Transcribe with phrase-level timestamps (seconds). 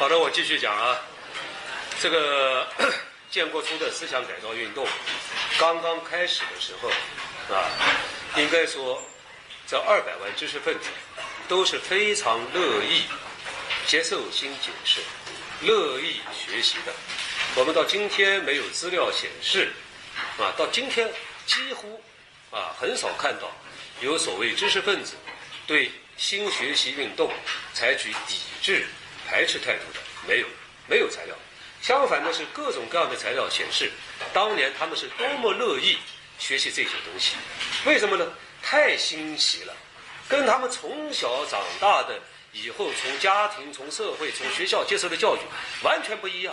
[0.00, 0.98] 好的，我继续讲啊。
[2.00, 2.66] 这个
[3.30, 4.88] 建国初的思想改造运动
[5.58, 6.88] 刚刚开始的时候
[7.54, 7.68] 啊，
[8.34, 9.02] 应该说
[9.66, 10.88] 这二百万知识分子
[11.48, 13.02] 都是非常乐意
[13.86, 15.02] 接受新解释、
[15.60, 16.94] 乐意学习的。
[17.56, 19.70] 我们到今天没有资料显示
[20.38, 21.12] 啊，到今天
[21.44, 22.02] 几乎
[22.50, 23.52] 啊很少看到
[24.00, 25.12] 有所谓知识分子
[25.66, 27.30] 对新学习运动
[27.74, 28.86] 采取抵制。
[29.30, 30.46] 排斥态度的没有，
[30.88, 31.36] 没有材料。
[31.80, 33.88] 相反的是，各种各样的材料显示，
[34.32, 35.96] 当年他们是多么乐意
[36.36, 37.36] 学习这些东西。
[37.86, 38.26] 为什么呢？
[38.60, 39.74] 太新奇了，
[40.28, 42.18] 跟他们从小长大的、
[42.52, 45.38] 以后从家庭、从社会、从学校接受的教育
[45.84, 46.52] 完全不一样，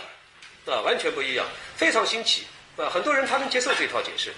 [0.64, 1.44] 啊，完全不一样，
[1.76, 2.88] 非常新奇啊！
[2.88, 4.32] 很多人他能接受这套解释，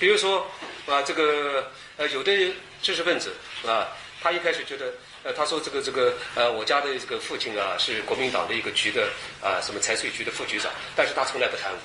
[0.00, 0.50] 比如说
[0.86, 3.86] 啊，这个呃，有的知识分子啊，
[4.22, 4.94] 他一开始觉得。
[5.24, 9.08] 呃，他说这个这个呃，我家的这个父亲啊，是国民党的一个局的
[9.40, 11.78] 啊，什么财税局的副局长，但是他从来不贪污，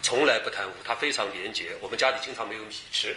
[0.00, 1.72] 从来不贪污，他非常廉洁。
[1.80, 3.16] 我们家里经常没有米吃，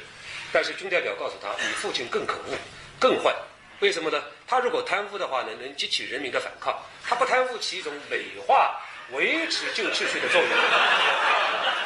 [0.52, 2.58] 但是军代表告诉他，你父亲更可恶，
[3.00, 3.36] 更坏。
[3.80, 4.24] 为什么呢？
[4.48, 6.74] 他如果贪污的话呢，能激起人民的反抗；
[7.08, 8.82] 他不贪污，起一种美化、
[9.12, 10.50] 维持旧秩序的作用。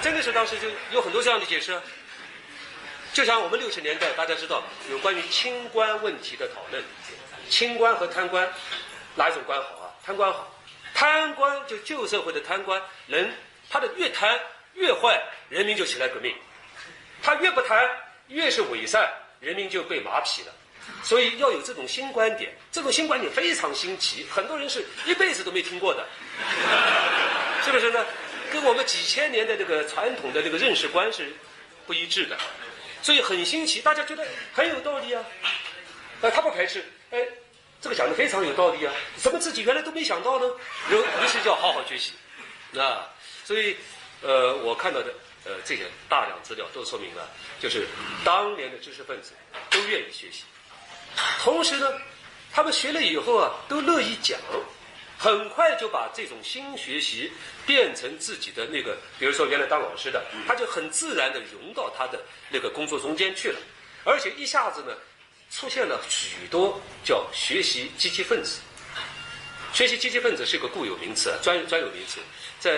[0.02, 1.78] 真的是当时就有很多这样的解释。
[3.12, 6.82] 就像我们六十年代，大家知道有关于清官问题的讨论。
[7.52, 8.50] 清官和贪官，
[9.16, 9.92] 哪一种官好啊？
[10.04, 10.50] 贪官好，
[10.96, 13.30] 贪官就旧社会的贪官，人
[13.70, 14.40] 他的越贪
[14.74, 16.34] 越坏，人民就起来革命；
[17.22, 17.88] 他越不贪，
[18.30, 19.08] 越是伪善，
[19.42, 20.54] 人民就被马匹了。
[21.04, 26.08] 所以要有这种新观点，这种新观点非常新奇，很多人是一辈子都没听过的，
[27.64, 28.04] 是不是呢？
[28.52, 31.32] 跟我们几千年的这个传统的这个认识观是
[31.86, 32.38] 不一致的，
[33.02, 35.24] 所以很新奇，大家觉得很有道理啊。
[36.22, 37.20] 呃，他不排斥，哎。
[37.84, 38.94] 这个讲的非常有道理啊！
[39.18, 40.46] 怎么自己原来都没想到呢？
[40.92, 42.14] 有于是就要好好学习，
[42.80, 43.10] 啊，
[43.44, 43.76] 所以，
[44.22, 45.12] 呃，我看到的
[45.46, 47.28] 呃这些大量资料都说明了，
[47.60, 47.88] 就是
[48.24, 49.32] 当年的知识分子
[49.72, 50.44] 都愿意学习，
[51.40, 51.92] 同时呢，
[52.54, 54.40] 他们学了以后啊，都乐意讲，
[55.18, 57.34] 很快就把这种新学习
[57.66, 63.58] 变成自己的那个，比如说原来当老师的，他就很自然的融到他的那个工作中间去了，
[64.04, 64.96] 而且一下子呢。
[65.52, 68.60] 出现了许多叫学习积极分子。
[69.74, 72.20] 学习积极分子是一个固有名词，专专有名词。
[72.60, 72.72] 在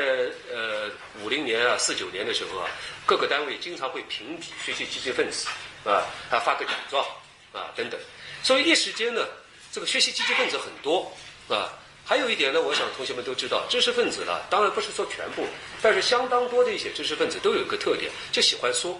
[0.52, 0.90] 呃
[1.24, 2.70] 五零年啊四九年的时候啊，
[3.06, 5.48] 各个单位经常会评比学习积极分子
[5.86, 7.06] 啊，还发个奖状
[7.52, 8.00] 啊等等。
[8.42, 9.26] 所以一时间呢，
[9.72, 11.12] 这个学习积极分子很多
[11.48, 11.74] 啊。
[12.06, 15.48] 还有一点呢，我想同学们都知道，知识分子呢，当然不是说全部，
[15.82, 19.00] 但是相当多的一些知识分子都有一个特点，就喜欢说，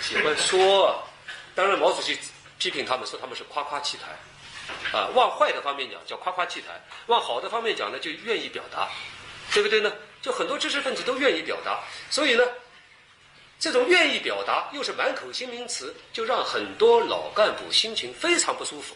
[0.00, 1.06] 喜欢说。
[1.54, 2.18] 当然毛主席。
[2.60, 4.10] 批评他们说他们是夸夸其谈，
[4.92, 8.86] 啊，往坏的方面讲叫夸夸其谈，往好的方面讲呢就愿意表达，
[9.54, 9.90] 对不对呢？
[10.20, 12.44] 就很多知识分子都愿意表达，所以呢，
[13.58, 18.94] 这种愿意表达又是满口新名词，就让很多老干部心情非常不舒服。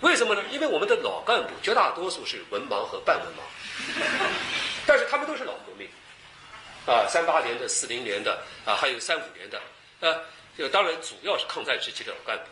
[0.00, 0.42] 为什么呢？
[0.50, 3.42] 因为我们的老干部绝大多数是文盲和半文盲，
[4.86, 5.86] 但是他们都是老革命，
[6.86, 9.60] 啊，三八年的、四零年的啊，还有三五年的，
[10.00, 10.24] 呃，
[10.56, 12.44] 就当然主要是抗战时期的老干部。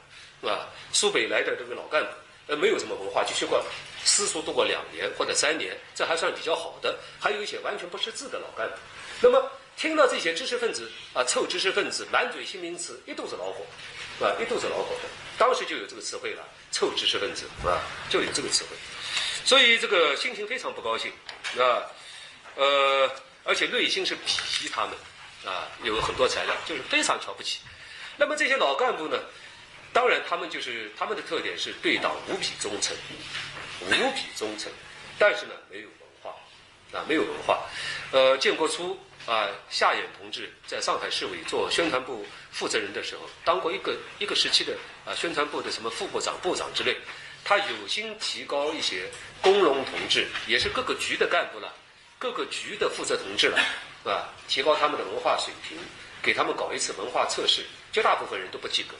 [0.42, 0.68] 啊？
[0.92, 2.10] 苏北来的这个老干部，
[2.48, 3.64] 呃，没有什么文化，就学过
[4.04, 6.98] 私塾，读过两年或者三年，这还算比较好的。
[7.20, 8.76] 还有一些完全不识字的老干部。
[9.20, 13.64] 那么听到这些知识分子啊，臭知识分子，满嘴新名词，一肚子老火，
[14.18, 14.34] 是吧？
[14.40, 17.82] 一肚子老火的，当时就有这个词汇了，臭知识分子，是吧？
[18.08, 18.76] 就有这个词汇，
[19.44, 21.12] 所以这个心情非常不高兴，
[21.58, 21.82] 啊，
[22.56, 23.10] 呃，
[23.44, 24.94] 而且内心是鄙夷他们，
[25.44, 27.60] 啊，有很多材料就是非常瞧不起。
[28.16, 29.18] 那么这些老干部呢？
[29.98, 32.96] 当然，他们就是他们的特点是对党无比忠诚，
[33.80, 34.70] 无比忠诚，
[35.18, 36.30] 但是呢，没有文化，
[36.96, 37.66] 啊，没有文化。
[38.12, 44.72] 呃，建国初啊，夏衍同志在上海市委做宣传部负责人的时候，当过一个一个时期的
[45.04, 46.96] 啊宣传部的什么副部长、部长之类。
[47.44, 49.10] 他有心提高一些
[49.42, 51.74] 工农同志，也是各个局的干部了，
[52.20, 53.58] 各个局的负责同志了，
[54.04, 54.28] 是吧？
[54.46, 55.76] 提高他们的文化水平，
[56.22, 58.94] 给他们搞一次文化测试，绝大部分人都不及格。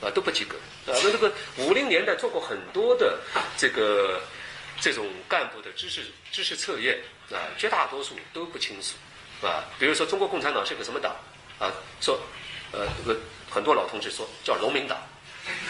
[0.00, 0.56] 啊，都不及格。
[0.86, 3.18] 啊，那这个五零年代做过很多的
[3.56, 4.20] 这个
[4.80, 6.98] 这种干部的知识知识测验，
[7.30, 8.94] 啊，绝大多数都不清楚，
[9.46, 11.16] 啊，比如说中国共产党是个什么党，
[11.58, 12.20] 啊，说，
[12.72, 13.18] 呃，这个
[13.50, 14.98] 很多老同志说叫农民党，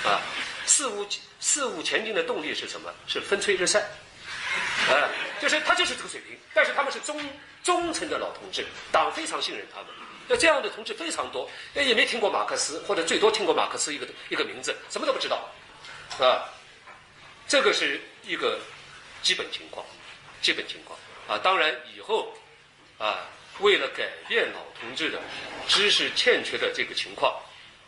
[0.04, 0.20] 啊，
[0.66, 1.06] 事务
[1.40, 2.92] 事务前进的动力是什么？
[3.06, 3.81] 是风吹日晒，
[4.88, 5.08] 啊，
[5.40, 7.19] 就是他就是这个水平，但是他们是忠
[7.64, 9.86] 忠诚的老同志，党非常信任他们。
[10.28, 15.48] 那这样的同志非常多，那也没听过马克思，或者最多听过马克思一个一个名字，什么都不知道，
[16.20, 16.44] 啊，
[17.48, 18.60] 这个是一个
[19.22, 19.84] 基本情况，
[20.42, 20.98] 基本情况。
[21.26, 22.32] 啊，当然以后
[22.98, 23.26] 啊，
[23.60, 25.19] 为了改变老同志的
[25.66, 27.34] 知识欠缺的这个情况，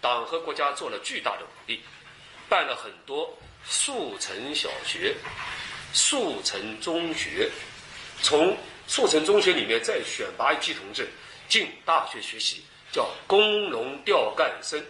[0.01, 1.83] 党和国家做了巨大的努力，
[2.49, 3.35] 办了很多
[3.65, 5.15] 速成小学、
[5.93, 7.51] 速成中学，
[8.23, 11.09] 从速成中学里面再选拔一批同志
[11.51, 14.83] 进大学学习，叫工农调干生，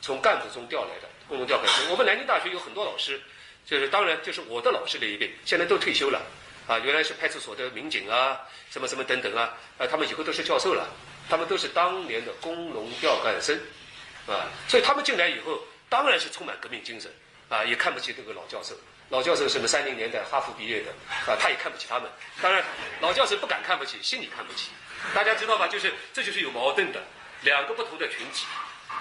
[0.00, 1.90] 从干部中调来的工农调干生。
[1.90, 3.20] 我们南京大学有很多老师。
[3.66, 6.20] 就是当然，就是我的老师那一辈，现在都退休了，
[6.66, 10.88] 啊，原来是派出所的民警啊，什么什么等等啊，啊，他们以后都是教授了，
[11.28, 13.54] 他们都是当年的工农调干生，
[14.26, 17.12] 啊，所以他们进来以后，当然是充满革命精神，
[17.48, 18.74] 啊，也看不起这个老教授，
[19.10, 20.90] 老教授什么三零年代哈佛毕业的，
[21.30, 22.10] 啊，他也看不起他们，
[22.42, 22.64] 当然，
[23.00, 24.70] 老教授不敢看不起，心里看不起，
[25.14, 25.68] 大家知道吧？
[25.68, 27.02] 就是这就是有矛盾的，
[27.42, 28.46] 两个不同的群体，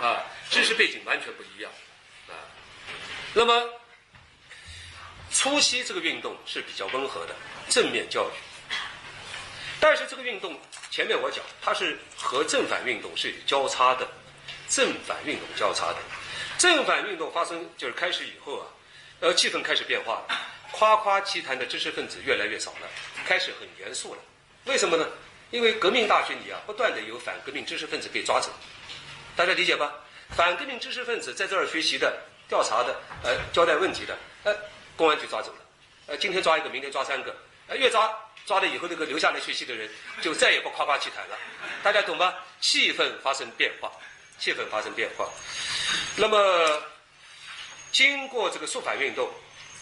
[0.01, 1.71] 啊，知识背景完全不一样，
[2.27, 2.33] 啊，
[3.33, 3.69] 那么。
[5.31, 7.35] 初期这个运动是比较温和的
[7.69, 8.33] 正面教育，
[9.79, 10.59] 但是这个运动
[10.89, 14.07] 前面我讲它是和正反运动是有交叉的，
[14.67, 15.97] 正反运动交叉的，
[16.57, 18.65] 正反运动发生就是开始以后啊，
[19.19, 20.27] 呃气氛开始变化了，
[20.71, 22.89] 夸夸其谈的知识分子越来越少了，
[23.23, 24.21] 开始很严肃了，
[24.65, 25.07] 为什么呢？
[25.51, 28.49] 因为革命大学里啊不断的有反革命知识分子被抓走，
[29.35, 29.93] 大家理解吧？
[30.35, 32.17] 反革命知识分子在这儿学习的、
[32.47, 34.55] 调查的、呃交代问题的，呃。
[34.99, 35.59] 公安局抓走了，
[36.07, 37.33] 呃，今天抓一个，明天抓三个，
[37.67, 38.13] 呃，越抓
[38.45, 41.37] 抓了以后，那个留下来学习的人就再也不夸夸其谈了，
[41.81, 42.33] 大家懂吗？
[42.59, 43.89] 气氛发生变化，
[44.37, 45.25] 气氛发生变化。
[46.17, 46.83] 那么，
[47.93, 49.31] 经过这个肃反运动，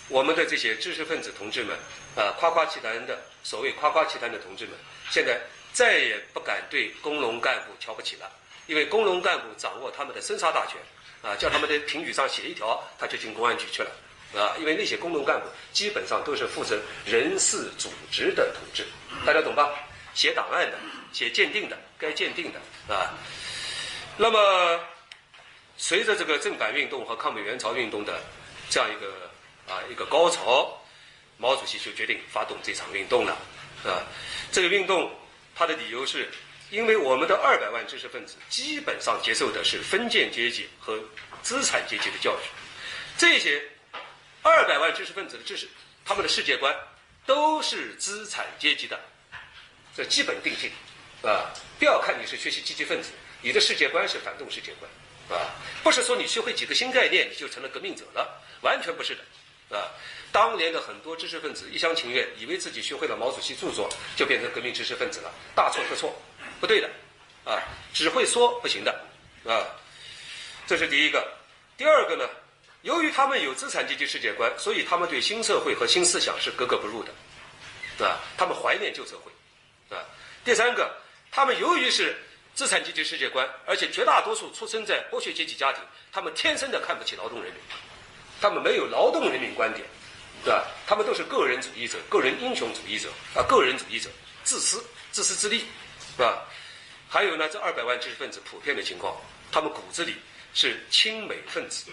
[0.08, 1.76] 我们的这些知识分子同志们，
[2.16, 4.76] 啊，夸夸其谈的所谓夸夸其谈的同志们，
[5.10, 5.42] 现在
[5.78, 8.28] 再也不敢对工农干部瞧不起了，
[8.66, 10.82] 因为工农干部掌握他们的生杀大权，
[11.22, 13.92] 啊，叫他们在评语上写一条，他就进公安局去了。
[14.36, 18.88] 啊，因为那些工农干部基本上都是负责人事组织的同志，
[19.24, 19.70] 大家懂吧？
[20.16, 20.80] 写档案的、
[21.14, 22.60] 写鉴定的、该鉴定的
[22.92, 23.14] 啊。
[24.18, 24.80] 那么，
[25.78, 28.20] 随着这个正反运动和抗美援朝运动的
[28.68, 29.14] 这样一个
[29.72, 30.76] 啊一个高潮，
[31.38, 33.34] 毛主席就决定发动这场运动了
[33.86, 34.02] 啊。
[34.52, 35.12] 这个运动
[35.58, 36.30] 他的理由是，
[36.70, 41.04] 因为我们的二百万知识分子基本上接受的是封建阶级和
[41.42, 42.42] 资产阶级的教育，
[43.18, 43.64] 这些。
[44.44, 45.68] 二百万知识分子的知识，
[46.06, 46.74] 他们的世界观
[47.26, 48.98] 都是资产阶级的，
[49.94, 50.72] 这基本定性，
[51.22, 53.10] 啊，不要看你是学习积极分子，
[53.42, 55.52] 你的世界观是反动世界观，啊，
[55.84, 59.22] 不是说你学会几个新概念你就成了革命者了，完全不是的，
[59.70, 59.92] 啊，
[60.32, 66.16] 当年的很多知识分子一厢情愿，以为自己学会了毛主席著作就变成革命知识分子了，大错特错，
[66.60, 66.90] 不对的，
[67.44, 67.62] 啊，
[67.94, 68.92] 只会说不行的，
[69.46, 69.66] 啊，
[70.66, 71.28] 这是第一个，
[71.78, 72.28] 第二个呢？
[72.84, 79.32] 由于他们有资产阶级世界观，所以他们对新社会和新思想是格格不入的，啊，他们怀念旧社会，
[79.94, 80.00] 啊。
[80.46, 80.96] 第三个，
[81.30, 82.16] 他们由于是
[82.54, 85.84] 资产阶级世界观，而且绝大多数出生在剥削阶级家庭，
[86.14, 87.62] 他们天生的看不起劳动人民，
[88.42, 89.86] 他们没有劳动人民观点，
[90.44, 90.66] 对吧？
[90.86, 94.10] 他们都是个人主义者、个人英雄主义者啊，个人主义者，
[94.44, 95.60] 自私、自私自利，
[96.16, 96.46] 是吧？
[97.10, 99.16] 还有呢，这二百万知识分子普遍的情况，
[99.52, 100.16] 他们骨子里
[100.54, 101.86] 是亲美分子。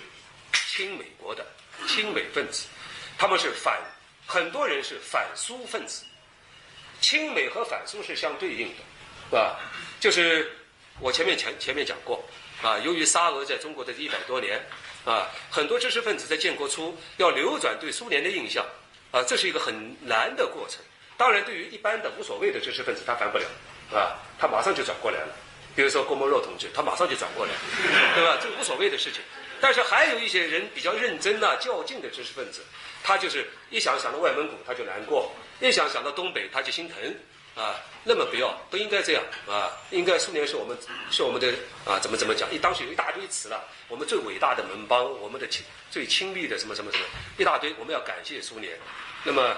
[0.53, 1.47] 亲美国的
[1.87, 2.67] 亲美分子，
[3.17, 3.81] 他们是反，
[4.27, 6.05] 很多人是反苏分子。
[7.01, 8.83] 亲美和反苏是相对应的，
[9.31, 9.61] 是吧？
[10.01, 10.51] 就是
[10.99, 12.25] 我前面前前面讲过，
[12.63, 14.61] 啊，由于沙俄在中国的一百多年，
[15.05, 18.65] 啊，很多知识分子在建国初要扭转对苏联的印象，
[19.11, 20.81] 啊，这是一个很难的过程。
[21.17, 23.45] 当然，对于一般的无所谓的知识分子，他烦不了，
[23.93, 25.37] 啊，他马上就转过来了。
[25.77, 27.53] 比如说郭沫若同志，他马上就转过来，
[28.15, 28.39] 对吧？
[28.41, 29.21] 这无所谓的事情。
[29.61, 32.63] 但是还有一些人比较认真呐、较劲的知识分子，
[33.03, 36.97] 他就是一想想到外蒙古他就难过，一想想到东北他就心疼，
[37.55, 40.77] 啊，那么不要，不应该这样啊，应该苏联是我们
[41.11, 41.53] 是我们的
[41.85, 42.53] 啊，怎么怎么讲？
[42.53, 47.05] 一当时有一大堆词了，我们最伟大的盟邦，我们的亲最亲密的什么什么什么，
[47.39, 48.79] 一大堆，我们要感谢苏联。
[49.23, 49.57] 那么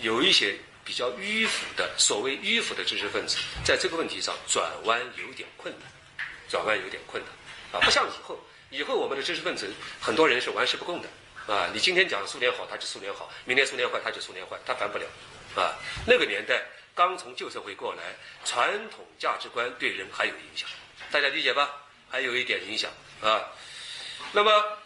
[0.00, 5.88] 有一些比较迂腐的所谓迂腐的知识分子，在这个问题上转弯有点困难，
[6.48, 8.38] 转弯有点困难啊，不像以后。
[8.70, 9.68] 以后我们的知识分子
[10.00, 15.04] 很多人是玩世不恭的，啊，你今天讲苏联好，他就苏联好；明天苏联坏，他就苏联坏，他反不了，
[15.56, 15.74] 啊，
[16.06, 16.62] 那个年代
[16.94, 18.02] 刚从旧社会过来，
[18.44, 20.68] 传统价值观对人还有影响，
[21.10, 21.70] 大家理解吧？
[22.10, 22.90] 还有一点影响
[23.22, 23.40] 啊。
[24.32, 24.78] 那么，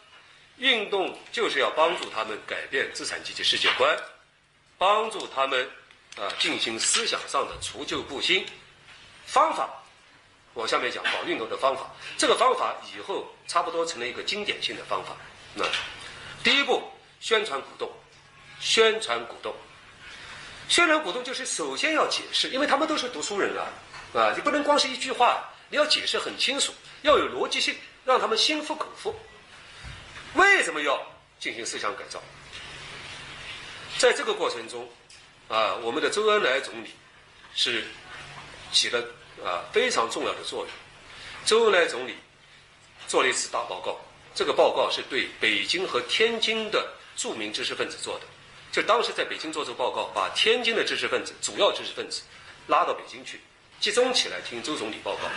[0.58, 3.98] 运动就是要帮助他们改变资产阶级世界观，
[4.78, 5.70] 帮助他们
[6.16, 8.46] 啊进行思想上的除旧布新，
[9.26, 9.68] 方法。
[10.52, 15.16] 我下面讲搞运动的方法，这个方法以后差不多成了一个经典性的方法。
[15.54, 15.64] 那
[16.44, 16.82] 第一步，
[17.18, 17.90] 宣传鼓动，
[18.60, 19.52] 宣传鼓动。
[20.68, 23.68] 宣传股东就是首先要解释，因为他们都是读书人啊，
[24.18, 29.14] 啊，你不能光是一句话，你要解释很清楚，要有逻辑性，让他们心服口服。
[30.34, 31.00] 为什么要
[31.38, 32.22] 进行思想改造？
[33.98, 34.88] 在这个过程中，
[35.48, 36.90] 啊，我们的周恩来总理
[37.54, 37.84] 是
[38.72, 39.00] 起了
[39.44, 40.68] 啊非常重要的作用。
[41.44, 42.16] 周恩来总理
[43.06, 44.00] 做了一次大报告，
[44.34, 48.24] 这个报告是对北京和天津的著名知识分子做的。
[48.74, 52.22] 就当时在北京做这个报告，把天津的知识分子、主要知识分子
[52.66, 53.40] 拉到北京去，
[53.78, 55.30] 集中起来听周总理报告。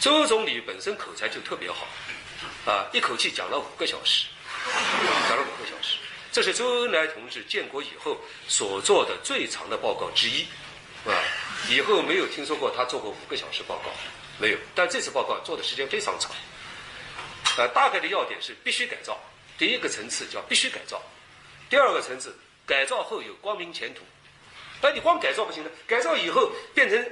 [0.00, 1.86] 周总理本身口才就特别好，
[2.66, 4.26] 啊，一口气讲了五个小时，
[5.28, 5.98] 讲了五个小时。
[6.32, 10.42] 这是周恩来同志建国以后所做的最长的报告之一，
[11.06, 11.14] 啊，
[11.70, 13.90] 以后没有听说过他做过五个小时报告，
[14.36, 14.58] 没有。
[14.74, 16.32] 但这次报告做的时间非常长，
[17.56, 19.16] 呃，大概的要点是必须改造。
[19.56, 21.00] 第一个层次叫必须改造，
[21.70, 22.36] 第二个层次。
[22.66, 24.02] 改造后有光明前途，
[24.80, 27.10] 但你光改造不行的，改造以后变成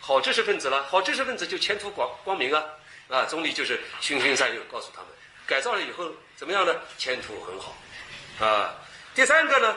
[0.00, 2.64] 好知识分子了，好知识分子就前途光光明啊！
[3.08, 5.08] 啊，总理就是循循善诱，告诉他们，
[5.46, 6.74] 改造了以后怎么样呢？
[6.98, 7.76] 前途很好，
[8.44, 8.74] 啊。
[9.14, 9.76] 第三个呢，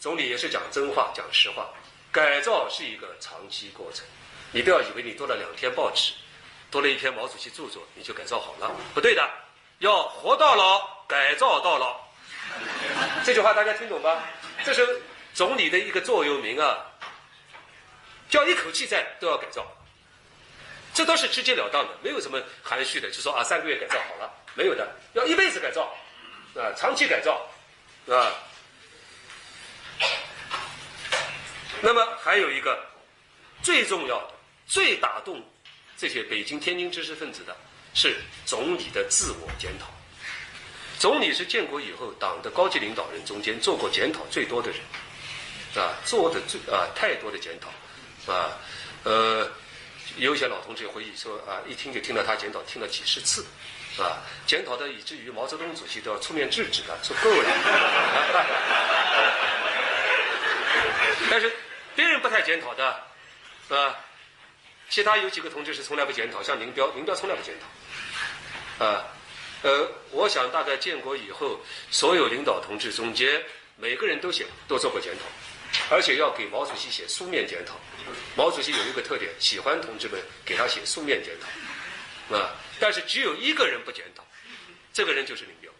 [0.00, 1.68] 总理也是讲真话，讲实话，
[2.10, 4.06] 改造是一个长期过程，
[4.50, 6.14] 你不要以为你读了两天报纸，
[6.70, 9.30] 读了一篇毛主席著作，你就改造好了，不对的，
[9.78, 12.00] 要活到老，改造到老。
[13.24, 14.24] 这句话大家听懂吧？
[14.64, 15.02] 这是
[15.34, 16.86] 总理的一个座右铭啊，
[18.28, 19.66] 叫一口气在都要改造，
[20.94, 25.94] 这都是直截了当的，没有什么含蓄的，就说啊三个月改造好了，没有的，要一辈子改造，
[26.54, 27.48] 啊长期改造，
[28.08, 28.30] 啊。
[31.80, 32.78] 那么还有一个
[33.60, 34.34] 最重要的、
[34.66, 35.44] 最打动
[35.96, 37.56] 这些北京、天津知识分子的
[37.94, 39.86] 是总理的自我检讨。
[41.02, 44.78] 总理是建国以后党的高级领导人中间做过检讨最多的人，
[45.74, 48.56] 啊，做的最啊太多的检讨，啊，
[49.02, 49.50] 呃，
[50.16, 53.44] 有些老同志回忆说啊，一听就听到他检讨，听了几十次，
[53.98, 57.48] 啊，检讨的以至于毛泽东主席都要出面制止他，说够 了。
[61.28, 61.52] 但是
[61.96, 62.86] 别人不太检讨的，
[63.70, 63.98] 啊，
[64.88, 67.52] 其他有几个同志是从来不检讨，像林彪，林彪从来不检
[68.78, 69.04] 讨，啊。
[69.62, 73.40] 呃，我想大概建国以后，所有领导同志中间，
[73.76, 77.74] 每个人都写都做过检讨，而且要给毛主席写书面检讨。
[78.34, 82.50] 毛主席有一个特点，喜欢同志们给他写书面检讨，啊，
[82.80, 84.26] 但是只有一个人不检讨，
[84.92, 85.70] 这个人就是林彪，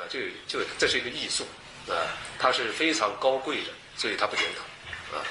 [0.00, 1.44] 啊，就就这是一个艺术，
[1.88, 5.24] 啊，他是非常高贵的，所以他不检讨，啊，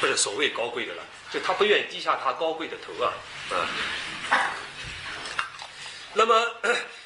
[0.00, 3.12] 不是所谓高贵的了，就他不愿意低下他高贵的头啊，
[4.30, 4.56] 啊。
[6.18, 6.34] 那么，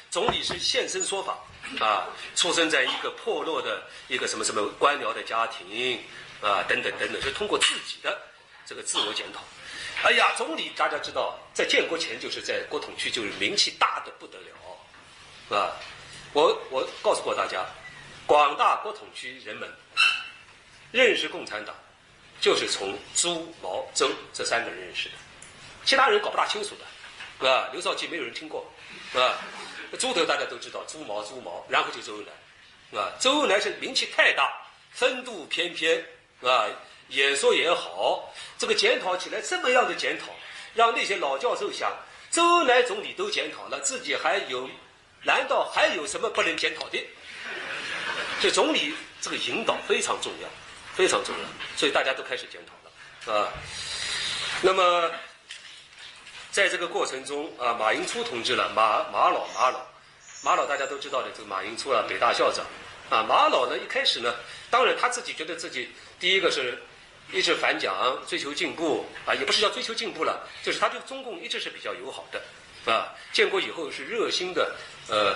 [0.09, 1.37] 总理是现身说法
[1.85, 5.99] 啊，出生在一个破落的一个什么什么官僚的家庭
[6.41, 8.17] 啊，等等等等，是通过自己的
[8.65, 9.41] 这个自我检讨。
[10.03, 15.75] 哎呀，总理大家知道，在建国前就是在国统区就是名气大的不得了，啊，
[16.31, 17.65] 我我告诉过大家，
[18.25, 19.69] 广大国统区人们
[20.93, 21.75] 认识共产党，
[22.39, 25.15] 就是从朱毛周这三个人认识的，
[25.83, 26.85] 其他人搞不大清楚的。
[27.41, 28.71] 啊，刘少奇没有人听过，
[29.13, 29.37] 啊，
[29.99, 34.53] 猪头大家都知道，猪毛猪毛，然后就周恩来，啊，周恩来是名气太大，
[34.91, 36.01] 风度翩翩，
[36.41, 36.65] 啊，
[37.09, 40.27] 演说也好，这个检讨起来这么样的检讨，
[40.75, 41.91] 让那些老教授想，
[42.29, 44.69] 周恩来总理都检讨了，自己还有，
[45.23, 47.05] 难道还有什么不能检讨的？
[48.39, 50.47] 所以总理这个引导非常重要，
[50.95, 53.51] 非常重要，所以大家都开始检讨了，啊，
[54.61, 55.11] 那么。
[56.51, 59.79] 在这个过程中啊，马寅初同志了，马马老马老，
[60.43, 62.65] 马老大家都知道的，这个马寅初啊，北大校长，
[63.09, 64.35] 啊，马老呢一开始呢，
[64.69, 65.89] 当然他自己觉得自己
[66.19, 66.77] 第一个是
[67.31, 74.75] 一直反蒋，追求进步啊，也不是叫追求进步了，就是他对中共一直是比较友好的，啊，建国以后是热心的，
[75.07, 75.33] 呃，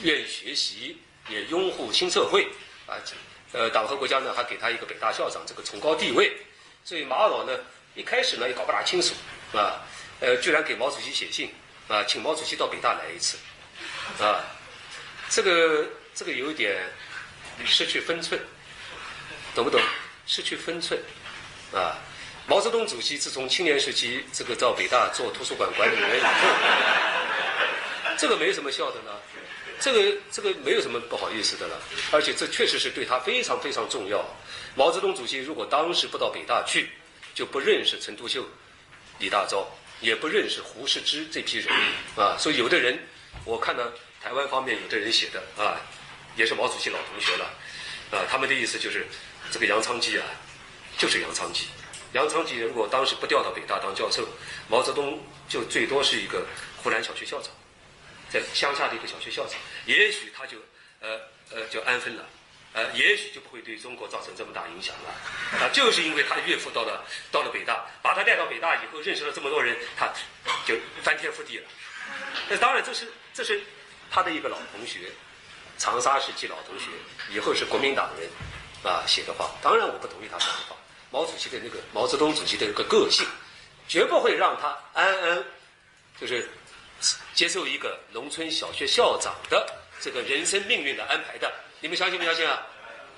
[0.00, 0.96] 愿意学习，
[1.28, 2.48] 也拥护新社会，
[2.86, 2.96] 啊，
[3.52, 6.34] 呃，党和国家呢还给他一个北大校长这个崇高地位，
[6.82, 7.52] 所以马老呢
[7.94, 9.12] 一开始呢也搞不大清楚，
[9.52, 9.84] 啊。
[10.20, 11.52] 呃，居然给毛主席写信，
[11.88, 13.36] 啊，请毛主席到北大来一次，
[14.18, 14.44] 啊，
[15.28, 16.82] 这个这个有点
[17.64, 18.40] 失去分寸，
[19.54, 19.80] 懂不懂？
[20.26, 20.98] 失去分寸，
[21.72, 21.98] 啊，
[22.46, 26.30] 毛泽东主席自从青年时期这个到北大做图书馆管理员以后，
[28.16, 29.12] 这个没什么笑的呢，
[29.78, 31.78] 这个这个没有什么不好意思的了，
[32.10, 34.24] 而且这确实是对他非常非常重要。
[34.74, 36.88] 毛泽东主席如果当时不到北大去，
[37.34, 38.44] 就不认识陈独秀、
[39.18, 39.64] 李大钊。
[40.00, 41.68] 也不认识胡适之这批人
[42.16, 42.98] 啊，所以有的人，
[43.44, 43.84] 我看到
[44.22, 45.80] 台湾方面有的人写的啊，
[46.36, 47.44] 也是毛主席老同学了，
[48.10, 49.06] 啊，他们的意思就是
[49.50, 50.24] 这个杨昌济啊，
[50.98, 51.66] 就是杨昌济。
[52.12, 54.26] 杨昌济如果当时不调到北大当教授，
[54.68, 56.46] 毛泽东就最多是一个
[56.82, 57.50] 湖南小学校长，
[58.30, 60.58] 在乡下的一个小学校长，也许他就
[61.00, 62.24] 呃呃就安分了。
[62.76, 67.02] 呃，也许就不会对中国造成这么大影响了，啊，就是因为他的岳父到了
[67.32, 70.12] 到了北大，把他带到北大以后，认识了这么多人，他
[70.66, 71.64] 就翻天覆地了。
[72.50, 73.62] 那当然，这是这是
[74.10, 75.10] 他的一个老同学，
[75.78, 76.90] 长沙时期老同学，
[77.30, 78.28] 以后是国民党人
[78.84, 79.52] 啊写的话。
[79.62, 80.76] 当然，我不同意他说的话。
[81.10, 83.26] 毛主席的那个毛泽东主席的一个个性，
[83.88, 85.42] 绝不会让他安安
[86.20, 86.46] 就是
[87.32, 89.66] 接受一个农村小学校长的
[89.98, 91.50] 这个人生命运的安排的。
[91.86, 92.66] 你们相信不相信啊？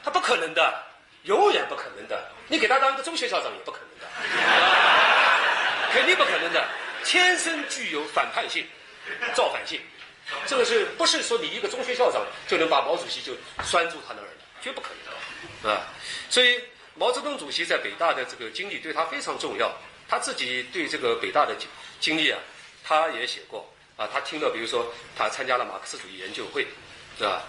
[0.05, 0.85] 他不可能的，
[1.23, 2.31] 永远不可能的。
[2.49, 4.07] 你给他当一个中学校长也不可能的，
[5.91, 6.69] 肯定不可能的。
[7.03, 8.67] 天生具有反叛性、
[9.33, 9.81] 造反性，
[10.47, 13.33] 这个是不是说你一个中学校长就能把毛主席就
[13.65, 14.45] 拴住他那儿的？
[14.61, 15.87] 绝不可能的啊！
[16.29, 16.61] 所以
[16.95, 19.73] 毛泽东主席在北大的这个经历对他非常重要。
[20.07, 21.67] 他自己对这个北大的经
[22.01, 22.39] 经历啊，
[22.85, 24.07] 他也写过啊。
[24.13, 26.67] 他听到，比如说他参加了马克思主义研究会。
[27.19, 27.43] 是吧？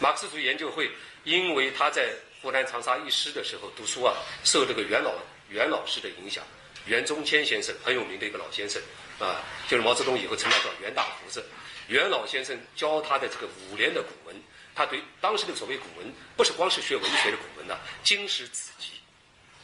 [0.00, 0.90] 马克思主义研究会，
[1.24, 4.14] 因为他在湖南长沙一师的时候读书啊，
[4.44, 5.14] 受这个袁老
[5.48, 6.44] 袁老师的影响，
[6.84, 8.82] 袁中谦先生很有名的一个老先生
[9.18, 11.42] 啊，就是毛泽东以后称他叫袁大胡子。
[11.88, 14.36] 袁老先生教他的这个五年的古文，
[14.74, 18.88] 他对当时的所谓古文，不是光是学文学的古文呐，经史子集，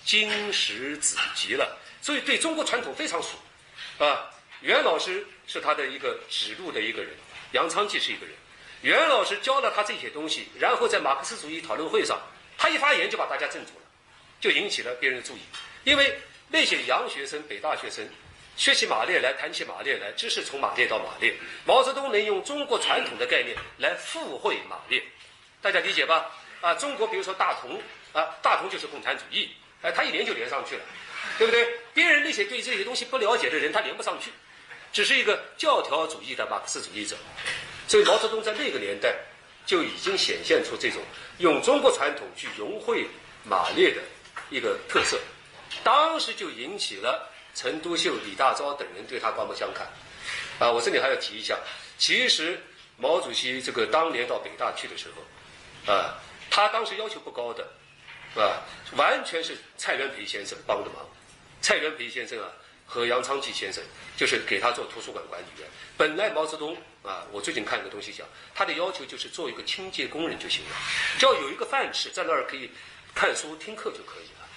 [0.07, 4.31] 经史子集了，所以对中国传统非常熟啊。
[4.63, 7.11] 袁老师是他的一个指路的一个人，
[7.53, 8.35] 杨昌济是一个人。
[8.83, 12.19] 袁老师教了他这些东西，然后在马克思主义讨论会上，
[12.57, 13.87] 他一发言就把大家镇住了，
[14.41, 15.41] 就引起了别人的注意。
[15.85, 16.19] 因为
[16.49, 18.07] 那些洋学生、北大学生
[18.57, 21.35] 学起马列来，谈起马列来，知识从马列到马列。
[21.67, 25.03] 毛泽东能用中国传统的概念来附会马列，
[25.61, 26.31] 大家理解吧？
[26.61, 27.81] 啊，中国比如说大同
[28.13, 29.51] 啊，大同就是共产主义，
[29.83, 30.83] 哎，他一连就连上去了，
[31.39, 31.69] 对不对？
[31.93, 34.31] 别人那些对这些东西不了解的人，他连不上去，
[34.93, 37.17] 只是一个教条主义的马克思主义者。
[37.91, 39.13] 所以毛泽东在那个年代
[39.67, 41.03] 就已经显现出这种
[41.39, 43.05] 用中国传统去融汇
[43.43, 44.01] 马列的
[44.49, 45.19] 一个特色，
[45.83, 49.89] 当时就引起了陈独秀、李大钊等人对他刮目相看。
[50.61, 51.59] 啊，我这里还要提一下，
[51.99, 52.63] 其实
[52.97, 56.15] 毛主席这个当年到北大去的时候，啊，
[56.49, 57.67] 他当时要求不高的，
[58.37, 58.63] 啊，
[58.97, 61.05] 完全是蔡元培先生帮的忙。
[61.61, 62.47] 蔡元培先生啊。
[62.91, 63.81] 和杨昌济先生
[64.17, 65.69] 就是给他做图书馆管理员。
[65.97, 70.77] 本来毛泽东啊，我最近看一个东西讲，他的要求就是做一个清洁工人就行了，
[71.17, 72.69] 只要有一个饭吃，在那儿可以
[73.15, 74.49] 看书听课就可以了。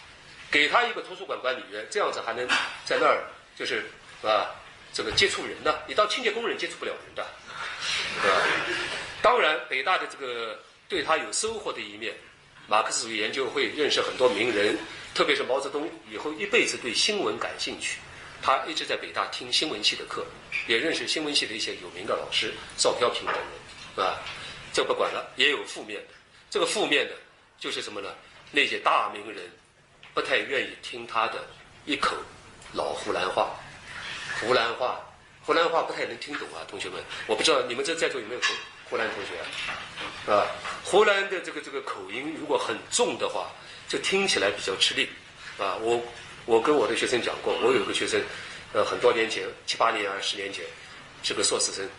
[0.49, 2.47] 给他一个图书馆管理员，这样子还能
[2.85, 3.23] 在那儿
[3.55, 3.85] 就是
[4.23, 4.49] 啊，
[4.91, 5.75] 这个接触人呢。
[5.87, 7.25] 你当清洁工人接触不了人的，
[8.21, 8.37] 对吧？
[9.21, 12.15] 当然，北大的这个对他有收获的一面，
[12.67, 14.77] 马克思主义研究会认识很多名人，
[15.13, 17.99] 特别是毛泽东以后一辈子对新闻感兴趣。
[18.43, 20.25] 他一直在北大听新闻系的课，
[20.67, 24.19] 也认识新闻系的一些有名的老师，赵飘平等人，啊，
[24.73, 25.31] 这不管了。
[25.37, 26.13] 也有负面的，
[26.49, 27.15] 这个负面的，
[27.57, 28.09] 就是什么呢？
[28.51, 29.49] 那些大名人
[30.13, 31.41] 不太愿意听他的
[31.85, 32.17] 一口
[32.73, 33.55] 老湖南话，
[34.41, 34.99] 湖南话，
[35.45, 37.01] 湖南话不太能听懂啊，同学们。
[37.27, 38.47] 我不知道你们这在座有没有湖
[38.89, 40.45] 湖南同学啊？
[40.83, 43.49] 湖南的这个这个口音如果很重的话，
[43.87, 45.07] 就听起来比较吃力，
[45.57, 46.03] 啊，我。
[46.45, 48.21] 我跟我的学生讲过，我有个学生，
[48.73, 50.65] 呃，很多年前，七八年啊，十年前，
[51.23, 51.89] 是个硕士生，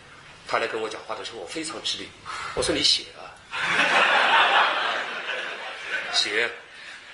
[0.47, 2.07] 他来跟我讲话的时候，我非常吃力。
[2.53, 3.33] 我说你写啊，
[6.13, 6.47] 写。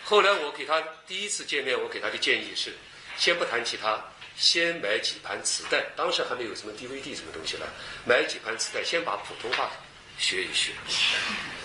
[0.03, 2.73] 后来我给他第一次见面，我给他的建议是，
[3.15, 4.03] 先不谈其他，
[4.35, 5.85] 先买几盘磁带。
[5.95, 7.65] 当时还没有什么 DVD 什么东西了，
[8.03, 9.71] 买几盘磁带，先把普通话
[10.17, 11.15] 学一学，是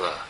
[0.00, 0.29] 吧？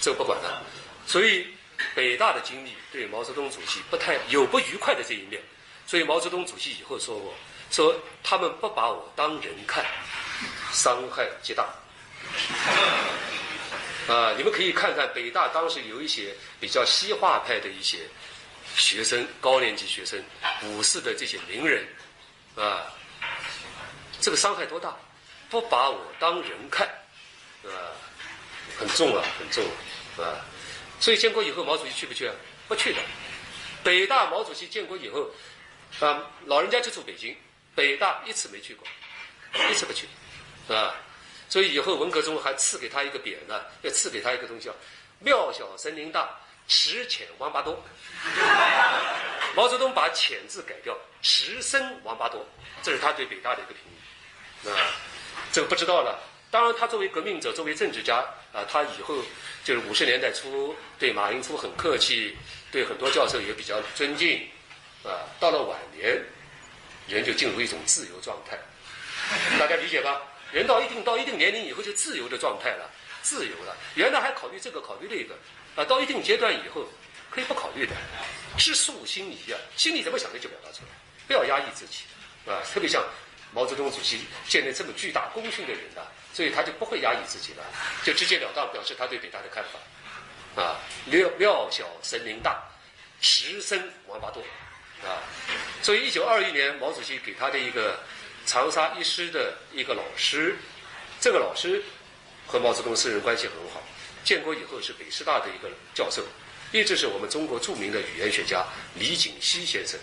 [0.00, 0.64] 这个不管了。
[1.06, 1.53] 所以。
[1.94, 5.40] 北大的经历对毛泽东主席不太有不愉快的这一面，
[5.86, 7.34] 所以毛泽东主席以后说过，
[7.70, 9.84] 说他们不把我当人看，
[10.72, 11.64] 伤害极大。
[14.08, 17.98] 啊，你们可以看看北大当时有一些比较西化派的一些
[18.76, 20.22] 学生，高年级学生，
[20.64, 21.86] 五四的这些名人，
[22.56, 22.92] 啊，
[24.20, 24.94] 这个伤害多大？
[25.50, 26.86] 不把我当人看，
[27.64, 27.70] 啊，
[28.78, 29.64] 很重啊，很重
[30.18, 30.36] 啊。
[31.04, 32.34] 所以建国以后，毛主席去不去啊？
[32.66, 32.98] 不去的。
[33.82, 35.28] 北大毛主席建国以后，
[36.00, 37.36] 啊，老人家就住北京，
[37.74, 38.88] 北大一次没去过，
[39.70, 40.08] 一次不去，
[40.72, 40.96] 啊。
[41.50, 44.74] 所以以后文革中还赐给他一个匾呢，要赐给他一个东西叫
[45.20, 47.78] “庙小森林大，池浅王八多”。
[49.54, 52.42] 毛泽东把“浅”字改掉，“池深王八多”，
[52.82, 54.70] 这是他对北大的一个评语。
[54.70, 54.72] 啊，
[55.52, 56.18] 这个不知道了。
[56.54, 58.18] 当然，他作为革命者，作为政治家
[58.52, 59.16] 啊，他以后
[59.64, 62.36] 就是五十年代初对马英初很客气，
[62.70, 64.40] 对很多教授也比较尊敬
[65.02, 65.26] 啊。
[65.40, 66.16] 到了晚年，
[67.08, 68.56] 人就进入一种自由状态，
[69.58, 70.22] 大家理解吧？
[70.52, 72.88] 人到一定到一定年龄以后就自由的状态了，
[73.20, 73.76] 自由了。
[73.96, 75.34] 原来还考虑这个考虑那个，
[75.74, 76.86] 啊，到一定阶段以后
[77.30, 77.92] 可以不考虑的，
[78.56, 80.90] 知素心仪啊，心里怎么想的就表达出来，
[81.26, 82.04] 不要压抑自己，
[82.46, 83.04] 啊，特别像。
[83.52, 86.02] 毛泽东主席建立这么巨大功勋的人呐，
[86.34, 87.62] 所以他就不会压抑自己了，
[88.02, 92.60] 就直截了当表示他对北大的看法，啊，料料小神灵大，
[93.20, 94.42] 实生王八多，
[95.08, 95.22] 啊，
[95.80, 98.00] 所以一九二一年毛主席给他的一个
[98.44, 100.56] 长沙一师的一个老师，
[101.20, 101.80] 这个老师
[102.48, 103.80] 和毛泽东私人关系很好，
[104.24, 106.24] 建国以后是北师大的一个教授，
[106.72, 108.66] 一直是我们中国著名的语言学家
[108.96, 110.00] 李锦熙先生，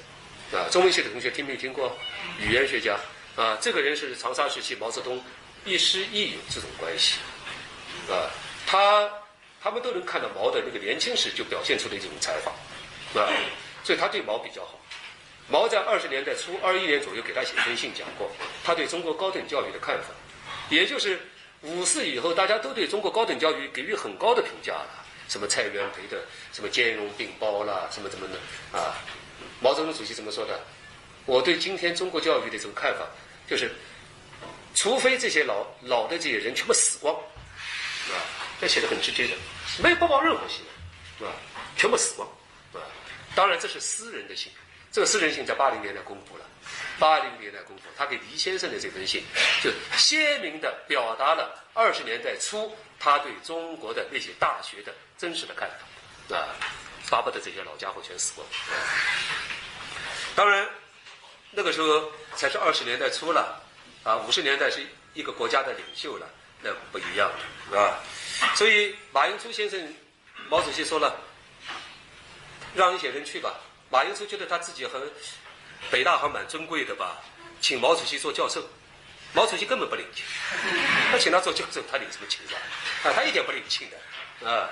[0.58, 1.94] 啊，中文系的同学听没听过？
[2.40, 2.98] 语言学家？
[3.36, 5.24] 啊，这个人是长沙时期毛泽东
[5.66, 7.20] 亦师亦友这种关系，
[8.10, 8.30] 啊，
[8.66, 9.10] 他
[9.62, 12.52] 他们都能看到毛的那个年轻时就表现出的一种才华，
[13.20, 13.30] 啊，
[13.84, 14.80] 所以他对毛比较好。
[15.48, 18.32] 毛在二十年代初二一年左右给他写封信讲过，
[18.64, 20.10] 他对中国高等教育的看法，
[20.70, 21.20] 也就是
[21.62, 28.96] 五四以后大家都对中国高等教育给予很高的评价了，什么蔡元培的什么兼容并包啦，什么什么的啊，
[29.60, 30.60] 毛泽东主席怎么说的？
[31.26, 33.06] 我对今天中国教育的这种看法，
[33.48, 33.70] 就是，
[34.74, 38.16] 除非这些老老的这些人全部死光，啊，
[38.60, 39.36] 这写的很直接的，
[39.82, 40.62] 没有不抱任何希
[41.20, 41.36] 望，啊，
[41.76, 42.28] 全部死光，
[42.74, 42.80] 啊，
[43.36, 44.52] 当然这是私人的信，
[44.92, 46.46] 这个私人信在八零年代公布了，
[46.98, 49.24] 八零年代公布，他给黎先生的这封信，
[49.64, 55.70] 就鲜明的表达了二十年代初他对中国的那些大学的真实的看
[56.28, 56.56] 法，啊，
[57.10, 58.48] 巴不得这些老家伙全死光，
[60.36, 60.68] 当然。
[61.54, 63.62] 那个时候才是二十年代初了，
[64.04, 66.28] 啊，五十年代是一个国家的领袖了，
[66.62, 68.00] 那不一样了，是吧？
[68.56, 69.94] 所以马英初先生，
[70.50, 71.16] 毛主席说了，
[72.74, 73.54] 让一些人去吧。
[73.90, 75.02] 马英初觉得他自己和
[75.92, 77.18] 北大还蛮尊贵的吧，
[77.60, 78.64] 请毛主席做教授，
[79.34, 80.26] 毛主席根本不领情。
[81.12, 82.58] 他请他做教授，他领什么情啊？
[83.04, 84.70] 啊，他一点不领情的，啊。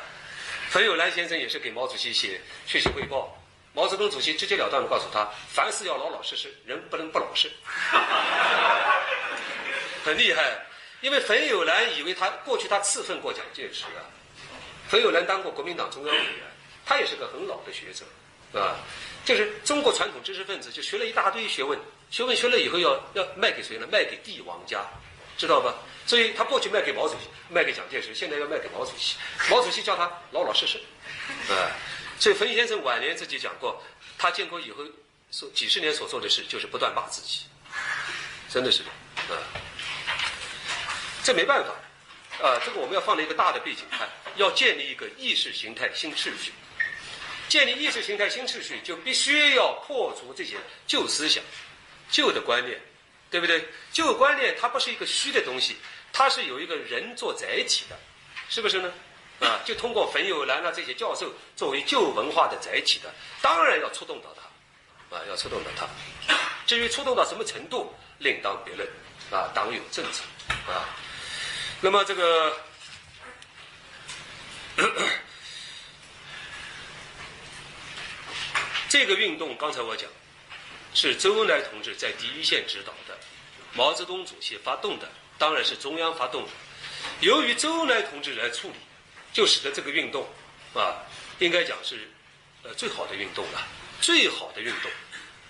[0.69, 3.35] 冯友兰先生也是给毛主席写学习汇报。
[3.73, 7.51] 毛泽东主席直截了当的告诉他：“凡事要老老实实，人不能不老实。”
[10.09, 10.65] 很厉害，
[11.01, 14.01] 因为冯友兰以为他过去他赐份过蒋介石啊。
[14.87, 16.43] 冯友兰当过国民党中央委员，
[16.83, 18.77] 他也是个很老的学者，啊，
[19.23, 21.77] 就是中国传统知识分子，就学了一大堆学问，
[22.09, 23.87] 学问学了以后要要卖给谁呢？
[23.91, 24.83] 卖给帝王家，
[25.37, 25.75] 知道吧？
[26.07, 29.15] 所以他过去卖给毛主席，卖给蒋介石，现在要卖给毛主席。
[29.47, 30.79] 毛主席叫他老老实实，
[31.53, 31.69] 啊。
[32.17, 33.79] 所以冯先生晚年自己讲过，
[34.17, 34.83] 他建国以后
[35.29, 37.41] 所几十年所做的事，就是不断骂自己，
[38.49, 38.89] 真的是的，
[39.35, 39.37] 啊，
[41.29, 41.69] 这没办法，
[42.43, 46.51] 啊，这个我们要放在一个大的背景看，要建立一个意识形态新秩序，
[47.47, 50.55] 建立意识形态新秩序，就必须要破除这些
[50.87, 51.43] 旧思想、
[52.09, 52.81] 旧的观念，
[53.29, 53.63] 对不对？
[53.91, 55.75] 旧观念它不是一个虚的东西，
[56.11, 57.95] 它是有一个人做载体的，
[58.49, 58.91] 是不是呢？
[59.41, 65.87] 啊，就通过冯友兰啊这些教授作为旧文化的载体的，当然要触动到他，啊，要触动到他。
[66.65, 68.89] 至于触动到什么程度，另当别论。
[69.31, 70.23] 啊，党有政策，
[70.67, 70.89] 啊，
[71.81, 72.57] 那么这个
[78.89, 80.09] 这个运动，刚才我讲
[80.93, 83.17] 是周恩来同志在第一线指导的，
[83.73, 86.49] 毛泽东主席发动的，当然是中央发动的。
[87.21, 88.75] 由于周恩来同志来处理。
[89.31, 90.27] 就使得这个运动，
[90.73, 91.05] 啊，
[91.37, 92.09] 应该讲是，
[92.63, 93.67] 呃，最好的运动了，
[94.01, 94.89] 最好的运动。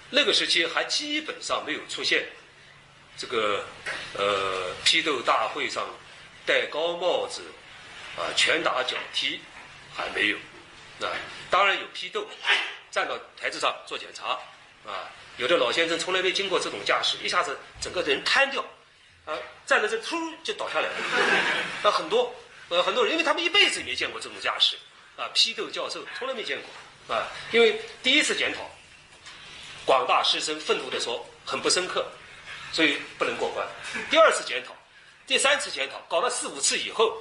[0.09, 2.27] 那个时期还基本上没有出现，
[3.17, 3.65] 这个，
[4.15, 5.87] 呃，批斗大会上
[6.49, 7.43] 戴高帽子，
[8.17, 9.39] 啊，拳打脚踢，
[9.95, 10.37] 还没有。
[10.99, 11.13] 啊，
[11.51, 12.27] 当然有批斗，
[12.89, 14.29] 站到台子上做检查，
[14.83, 15.05] 啊，
[15.37, 18.65] 有的老先生从来没经过这种架势，一下子整个人瘫掉，
[19.25, 20.95] 啊，站在这突就倒下来了，
[21.83, 22.33] 啊，很多。
[22.69, 24.75] 呃，很多人因为他们一辈子也没见过这种架势，
[25.17, 28.69] 啊，批斗教授从来没见过，啊，因为第一次检讨，
[29.85, 32.07] 广大师生愤怒地说很不深刻，
[32.71, 33.67] 所以不能过关。
[34.11, 34.75] 第二次检讨，
[35.29, 37.15] 第三次检讨，搞了四五次以后，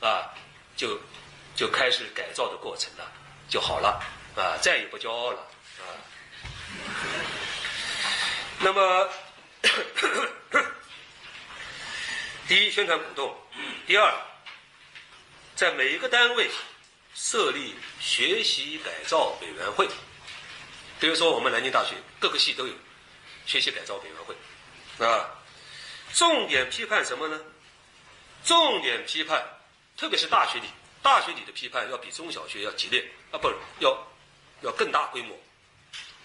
[0.00, 0.32] 啊，
[0.78, 0.98] 就
[1.54, 3.12] 就开始改造的过程了，
[3.50, 4.02] 就好了，
[4.34, 5.46] 啊，再也不骄傲了，
[5.78, 5.84] 啊。
[8.60, 9.10] 那么，
[12.48, 13.30] 第一，宣传鼓动；
[13.86, 14.10] 第二。
[15.54, 16.50] 在每一个单位
[17.14, 19.86] 设立学习改造委员会，
[20.98, 22.72] 比如说我们南京大学各个系都有
[23.44, 24.34] 学习改造委员会，
[25.06, 25.28] 啊，
[26.14, 27.40] 重点批判什么呢？
[28.44, 29.44] 重点批判，
[29.96, 30.68] 特别是大学里，
[31.02, 34.06] 大学里的批判要比中小学要激烈啊，不要
[34.62, 35.36] 要更大规模，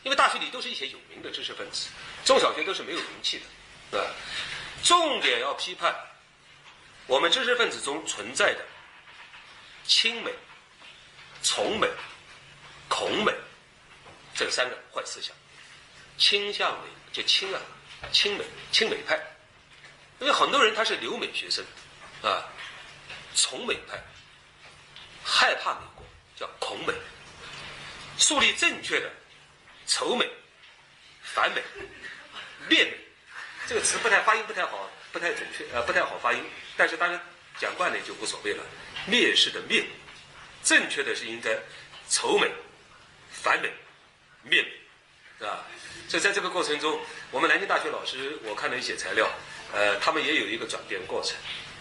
[0.04, 1.88] 因为大学里都是一些有名的知识分子，
[2.24, 3.42] 中小学都是没有名气
[3.92, 4.06] 的，啊，
[4.84, 5.96] 重点要批判
[7.08, 8.64] 我们知识分子中存在的
[9.86, 10.32] 亲美、
[11.42, 11.90] 崇美、
[12.88, 13.34] 恐美
[14.36, 15.36] 这三个坏思想，
[16.18, 17.60] 倾向美就亲啊，
[18.12, 19.20] 亲美亲美派，
[20.20, 21.64] 因为很多人他是留美学生。
[22.22, 22.44] 啊，
[23.34, 23.98] 崇美派
[25.24, 26.06] 害怕美国，
[26.36, 26.94] 叫恐美；
[28.18, 29.10] 树立正确的
[29.88, 30.30] 仇美、
[31.24, 31.64] 反美、
[32.68, 32.94] 灭美，
[33.68, 36.44] 这个词不太发音不太好，不太准确，呃，不太好发音。
[36.76, 37.18] 但是大家
[37.58, 38.62] 讲惯了就无所谓了。
[39.08, 39.86] 蔑视的蔑，
[40.62, 41.58] 正确的是应该
[42.10, 42.52] 仇美、
[43.32, 43.72] 反美、
[44.44, 44.70] 灭美，
[46.10, 49.30] 所以在这个过程中，我们南京大学老师，我看了一些材料，
[49.72, 51.38] 呃，他们也有一个转变过程。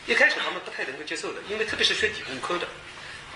[0.06, 2.66] 一开始他们不太能够接受的，因为特别是学理工科的，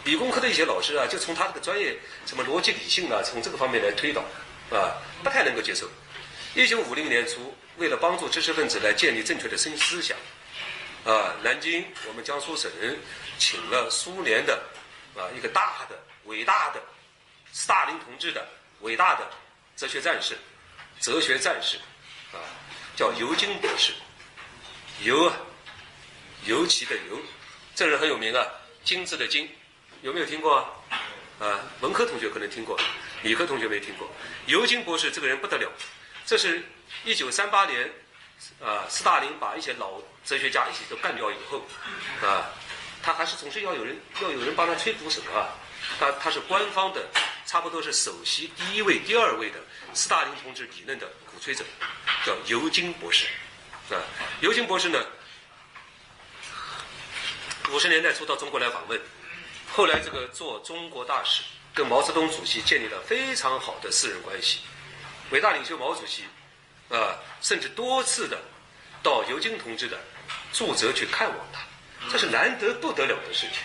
[0.05, 4.21] 理工科的一些老师啊，就从他这个专业什么逻辑理性啊，从这个方面来推导，
[4.71, 5.89] 啊，不太能够接受。
[6.55, 10.15] 一九五零年初，为了帮助知识分子来建立正确的新思想，
[11.07, 12.71] 啊，南京我们江苏省
[13.39, 14.63] 请了苏联的
[15.17, 16.83] 啊一个大的伟大的
[17.51, 18.47] 斯大林同志的
[18.81, 19.27] 伟大的
[19.75, 20.37] 哲学战士，
[21.03, 21.77] 哲学战士，
[22.33, 22.41] 啊，
[22.97, 23.93] 叫尤金博士，
[25.03, 25.37] 尤啊。
[26.45, 27.21] 尤其的尤，
[27.73, 28.45] 这人很有名啊，
[28.83, 29.49] 金字的金，
[30.01, 30.67] 有没有听过啊？
[31.39, 32.77] 啊，文科同学可能听过，
[33.23, 34.11] 理科同学没听过。
[34.47, 35.71] 尤金博士这个人不得了，
[36.27, 36.65] 这是
[37.05, 37.89] 一九三八年，
[38.61, 41.65] 啊，斯大林把一些老哲学家一起都干掉以后，
[42.27, 42.51] 啊，
[43.01, 45.47] 他还是总是要有人要有人帮他吹鼓手啊。
[46.01, 47.01] 他他是官方的，
[47.53, 49.59] 差不多是首席第一位、第二位的
[49.93, 51.63] 斯大林同志理论的鼓吹者，
[52.25, 53.27] 叫尤金博士，
[53.91, 54.01] 啊，
[54.41, 54.99] 尤金博士呢？
[57.71, 58.99] 五十年代初到中国来访问，
[59.71, 61.43] 后来这个做中国大使，
[61.75, 64.61] 跟毛泽东主席建立了非常好的私人关系。
[65.29, 66.25] 伟大领袖毛主席，
[66.89, 68.41] 啊，甚至多次的
[69.03, 70.01] 到尤金同志的
[70.55, 71.61] 住宅去看望他，
[72.11, 73.59] 这是难得不得了的事情。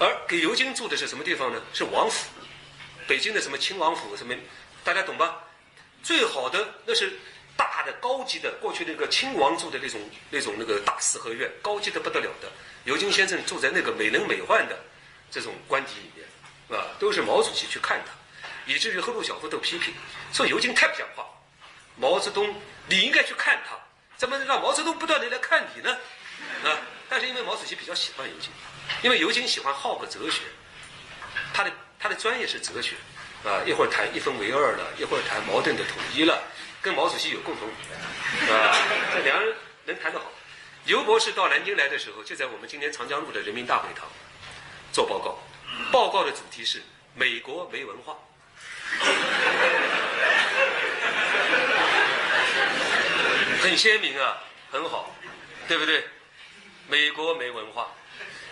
[0.00, 1.62] 而给尤金住的是什么地方呢？
[1.72, 2.26] 是王府，
[3.10, 4.32] 北京的什么亲王府什么，
[4.84, 5.42] 大家懂吧？
[6.00, 7.18] 最好的那是。
[7.56, 12.50] 大的高级的，过去那个亲王住的那种那种那个大四合院，高级的不得了的。
[12.84, 14.78] 尤金先生住在那个美轮美奂的
[15.30, 18.12] 这种官邸里面，啊，都是毛主席去看他，
[18.64, 19.92] 以至于赫鲁晓夫都批评
[20.32, 21.26] 说尤金太不讲话。
[21.96, 22.54] 毛泽东，
[22.88, 23.76] 你应该去看他，
[24.16, 25.90] 怎么让毛泽东不断的来看你呢？
[26.64, 26.78] 啊，
[27.10, 28.50] 但是因为毛主席比较喜欢尤金，
[29.02, 30.40] 因为尤金喜欢好个哲学，
[31.52, 32.96] 他的他的专业是哲学，
[33.44, 36.42] 啊，一会儿谈一分为二了，一会儿谈矛盾的统一了。
[36.80, 37.98] 跟毛主席有共同语言，
[38.56, 38.74] 啊，
[39.12, 40.32] 这两人能谈得好。
[40.86, 44.08] 刘博士到南京来的时候，就在我们今天长江路的人民大会堂
[44.92, 45.38] 做报告，
[45.92, 46.82] 报告的主题是
[47.14, 48.16] 美国没文化，
[53.60, 54.38] 很鲜明啊，
[54.72, 55.14] 很好，
[55.68, 56.08] 对不对？
[56.88, 57.88] 美国没文化，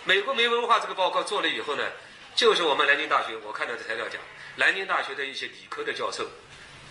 [0.03, 1.83] 美国没文化这个报告做了以后呢，
[2.39, 4.21] 就是我们南京大学，我看到的材料讲，
[4.55, 6.23] 南京大学的一些理科的教授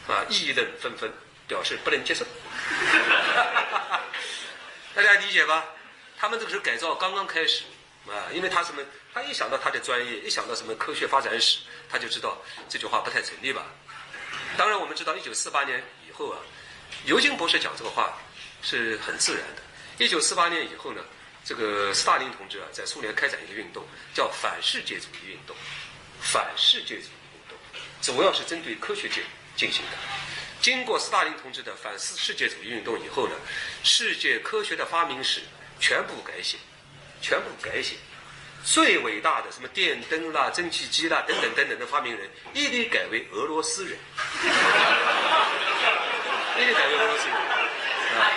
[0.06, 1.10] 啊，议论纷纷。
[1.46, 2.26] 表示不能接受，
[4.94, 5.64] 大家理解吧？
[6.18, 7.64] 他们这个是改造刚刚开始
[8.06, 8.82] 啊，因为他什么？
[9.14, 12.36] 他一想到他的专业，一想到什么科学发展史，他就知道
[12.68, 13.64] 这句话不太成立吧？
[14.58, 16.38] 当然，我们知道一九四八年以后啊，
[17.06, 18.12] 尤金博士讲这个话
[18.60, 19.62] 是很自然的。
[19.96, 21.02] 一九四八年以后呢，
[21.48, 23.82] 这个斯大林同志啊，在苏联开展一个运动，
[24.12, 25.56] 叫反世界主义运动。
[26.20, 27.56] 反世界主义运动
[28.02, 29.22] 主要是针对科学界
[29.56, 29.92] 进行的。
[30.60, 33.34] 经过斯大林同志的反世世界主义运动以后呢，
[33.82, 35.40] 世界科学的发明史
[35.80, 36.58] 全部改写，
[37.22, 37.96] 全部改写。
[38.62, 43.96] 最伟大的什么电灯啦、蒸汽机啦等等等等的发明人，一律改为俄罗斯人。
[46.58, 47.34] 一律改为俄罗斯人。
[47.34, 48.30] 啊，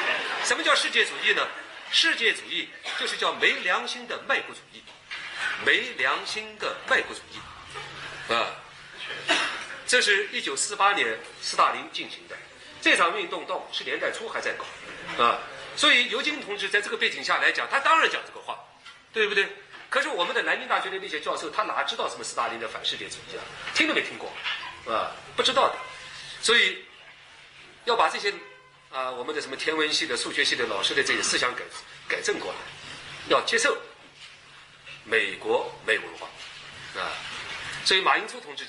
[0.45, 1.45] 什么叫世界主义呢？
[1.91, 4.81] 世界主义就是叫没良心的卖国主义，
[5.65, 8.33] 没良心的卖国主义。
[8.33, 8.47] 啊。
[9.85, 12.37] 这是一九四八年斯大林进行的
[12.79, 15.37] 这场运动，到五十年代初还在搞，啊，
[15.75, 18.57] 所以尤金同志在这个背景下来讲，他当然讲这个话，
[19.11, 19.49] 对不对？
[19.89, 23.43] 可是我们的南京大学的那些教授，他哪知道什么斯大林的反世界主义啊？
[23.73, 24.31] 听都没听过，
[24.89, 25.75] 啊，不知道的。
[26.41, 26.85] 所以
[27.83, 28.33] 要把这些
[28.91, 31.63] 啊，我们的什么天文系的、数学系的老师的这些思想改
[32.07, 32.57] 改正过来，
[33.29, 33.77] 要接受
[35.05, 36.27] 美国没文化，
[36.99, 37.11] 啊，
[37.85, 38.65] 所以马英初同志。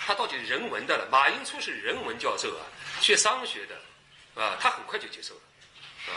[0.00, 1.06] 他到底人文的了？
[1.10, 2.64] 马英初是人文教授啊，
[3.00, 5.40] 学商学的，啊，他很快就接受了，
[6.06, 6.12] 啊，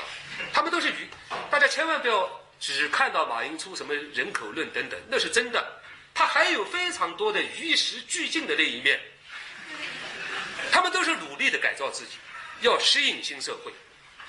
[0.54, 1.10] 他们都是语，
[1.50, 5.82] 大家千万不要只看到马寅初什么人口论等等，那是真的。
[6.14, 9.00] 他还有非常多的与时俱进的那一面。
[10.72, 12.18] 他们都是努力的改造自己，
[12.62, 13.72] 要适应新社会，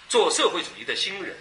[0.09, 1.37] 做社会主义的新人。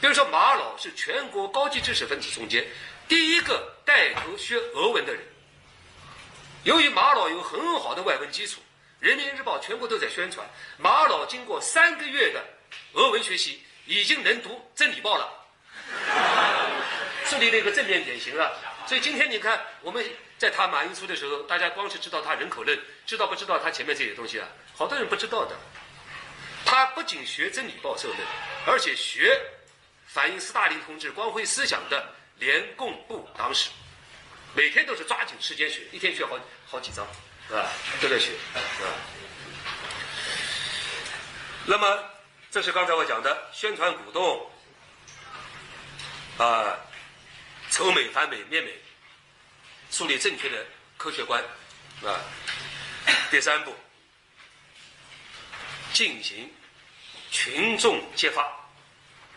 [0.00, 2.66] 比如说，马老是全国高级知识分子中间
[3.08, 5.22] 第一个带头学俄文的人。
[6.64, 8.60] 由于马老有很好的外文基础，
[9.00, 10.46] 《人民日报》全国都在宣传。
[10.78, 12.44] 马老经过三个月的
[12.92, 15.32] 俄文学习，已经能读《真理报》了，
[17.24, 18.58] 树立了一个正面典型了。
[18.86, 20.04] 所以今天你看，我们
[20.38, 24.46] 在谈马云书的时候，大家光是知道他人口论，知道不知道他前面这些东西啊？
[24.74, 25.56] 好多人不知道的。
[26.66, 28.18] 他不仅学《真理报》社论，
[28.66, 29.40] 而且学
[30.08, 33.70] 反映斯大林同志光辉思想的联共部党史，
[34.52, 37.06] 每天都是抓紧时间学，一天学好好几章，
[37.50, 37.70] 啊，
[38.02, 38.58] 都在学，啊。
[41.64, 42.04] 那么，
[42.50, 44.50] 这是刚才我讲的宣传鼓动，
[46.38, 46.76] 啊。
[47.68, 48.72] 丑美、反美、灭美，
[49.90, 50.64] 树立正确的
[50.96, 51.42] 科学观，
[52.04, 52.20] 啊。
[53.28, 53.74] 第三步，
[55.96, 56.46] 进行
[57.30, 58.54] 群众揭发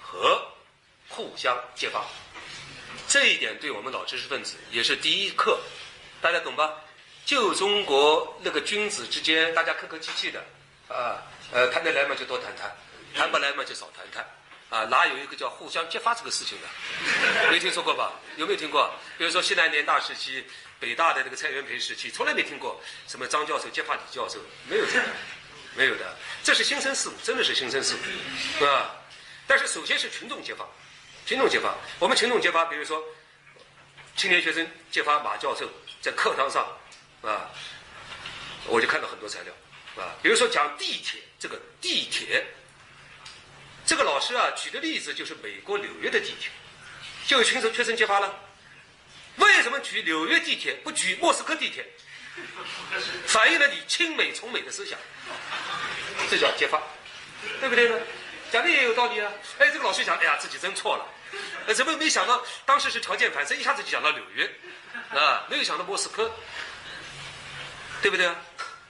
[0.01, 0.45] 和
[1.07, 2.03] 互相揭发，
[3.07, 5.57] 这一点对我们老知识分子也是第一课，
[6.19, 6.69] 大家懂吧？
[7.25, 10.43] 旧中国那个君子之间，大家客客气气的，
[10.89, 12.75] 啊，呃，谈得来嘛就多谈谈，
[13.15, 14.27] 谈不来嘛就少谈谈。
[14.69, 17.49] 啊，哪有一个叫互相揭发这个事情的？
[17.49, 18.11] 没听说过吧？
[18.35, 18.93] 有没有听过？
[19.17, 20.45] 比如说西南联大时期、
[20.77, 24.91] 北大的那个蔡元培时期，从来没听过什么张教授揭发李教授，没有的，
[25.75, 26.17] 没有的。
[26.43, 28.95] 这是新生事物，真的是新生事物，啊。
[29.47, 30.65] 但是首先是群众揭发，
[31.25, 31.75] 群众揭发。
[31.97, 33.03] 我们群众揭发，比如说
[34.15, 35.69] 青年学生揭发马教授
[36.01, 36.65] 在课堂上，
[37.21, 37.49] 啊，
[38.65, 39.53] 我就看到很多材料，
[40.03, 42.45] 啊，比如说讲地铁，这个地铁。
[43.85, 46.51] 这个老师啊，举的例子就是美国纽约的地铁，
[47.25, 48.39] 就有群众学生揭发了，
[49.37, 51.83] 为什么举纽约地铁不举莫斯科地铁？
[53.25, 54.97] 反映了你亲美崇美的思想，
[56.29, 56.81] 这叫揭发，
[57.59, 57.97] 对不对呢？
[58.51, 59.31] 讲的也有道理啊。
[59.57, 61.05] 哎，这个老师想，哎呀，自己真错了，
[61.67, 64.49] 呃，怎么没想到当时是条件反射，一下子就讲到纽约，
[65.11, 66.31] 啊，没有想到莫斯科，
[68.01, 68.35] 对不对啊？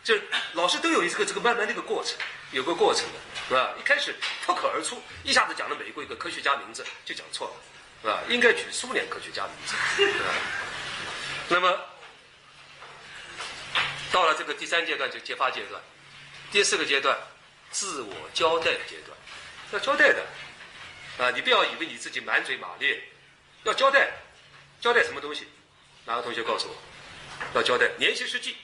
[0.04, 0.16] 就
[0.54, 2.18] 老师都有一个这个慢慢的一个过程，
[2.52, 3.20] 有个过程的。
[3.50, 3.74] 是吧？
[3.80, 7.54] 一开始脱口而出，一下子讲了美国一个科学家名字，就讲错了，
[8.04, 8.20] 是吧？
[8.30, 10.26] 应该举苏联科学家名字，是吧？
[11.48, 11.80] 那么
[14.12, 15.82] 到了这个第三阶段就揭发阶段，
[16.52, 17.18] 第四个阶段
[17.72, 19.18] 自我交代阶段，
[19.72, 20.26] 要交代的
[21.18, 21.30] 啊！
[21.32, 23.02] 你不要以为你自己满嘴马列，
[23.64, 24.12] 要交代，
[24.82, 25.48] 交代什么东西？
[26.06, 26.76] 哪个同学告诉我？
[27.54, 28.56] 要交代联系实际。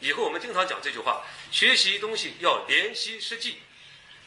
[0.00, 3.60] 以后我们经常讲这句话：学习东西要联系实际。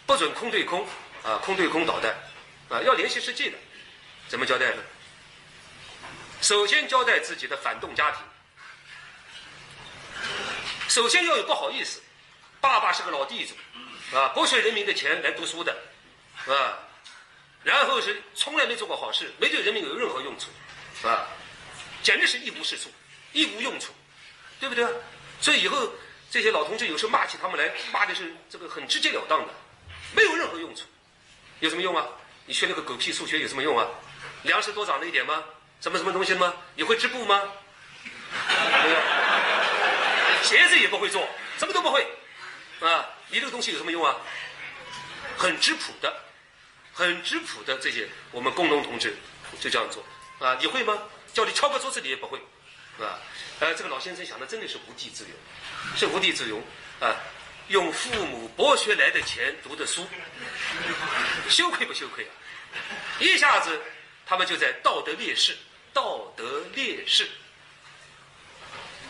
[0.05, 0.85] 不准空对空，
[1.23, 2.11] 啊，空对空导弹，
[2.69, 3.57] 啊，要联系实际的，
[4.27, 4.83] 怎么交代呢？
[6.41, 8.21] 首先交代自己的反动家庭，
[10.89, 12.01] 首先要有不好意思，
[12.61, 13.55] 爸爸是个老地主，
[14.15, 15.75] 啊，剥削人民的钱来读书的，
[16.47, 16.77] 啊，
[17.63, 20.49] 然后是从来没做过好事，没对人民有任何用处，
[21.07, 21.27] 啊，
[22.03, 22.89] 简直是一无是处，
[23.33, 23.91] 一无用处，
[24.59, 24.85] 对不对？
[25.41, 25.91] 所以以后
[26.29, 29.53] 这些老同志有时候骂起他们来，骂的是这个很直截了当的。
[30.13, 30.83] 没有任何用处，
[31.61, 32.05] 有什么用啊？
[32.45, 33.87] 你学那个狗屁数学有什么用啊？
[34.43, 35.43] 粮食多长了一点吗？
[35.79, 36.53] 什么什么东西吗？
[36.75, 37.41] 你会织布吗？
[38.83, 38.97] 没有，
[40.43, 42.05] 鞋子也不会做，什么都不会，
[42.81, 44.17] 啊，你这个东西有什么用啊？
[45.37, 46.13] 很质朴的，
[46.93, 49.15] 很质朴的这些我们工农同志
[49.59, 50.03] 就这样做，
[50.45, 50.97] 啊，你会吗？
[51.33, 52.37] 叫你敲个桌子你也不会，
[52.99, 53.17] 啊，
[53.59, 55.33] 呃，这个老先生想的真的是无地自容，
[55.95, 56.61] 是无地自容，
[56.99, 57.15] 啊。
[57.67, 60.05] 用父母剥削来的钱读的书，
[61.47, 62.33] 羞愧不羞愧啊？
[63.17, 63.79] 一下子，
[64.25, 65.55] 他们就在道德劣势，
[65.93, 67.29] 道德劣势。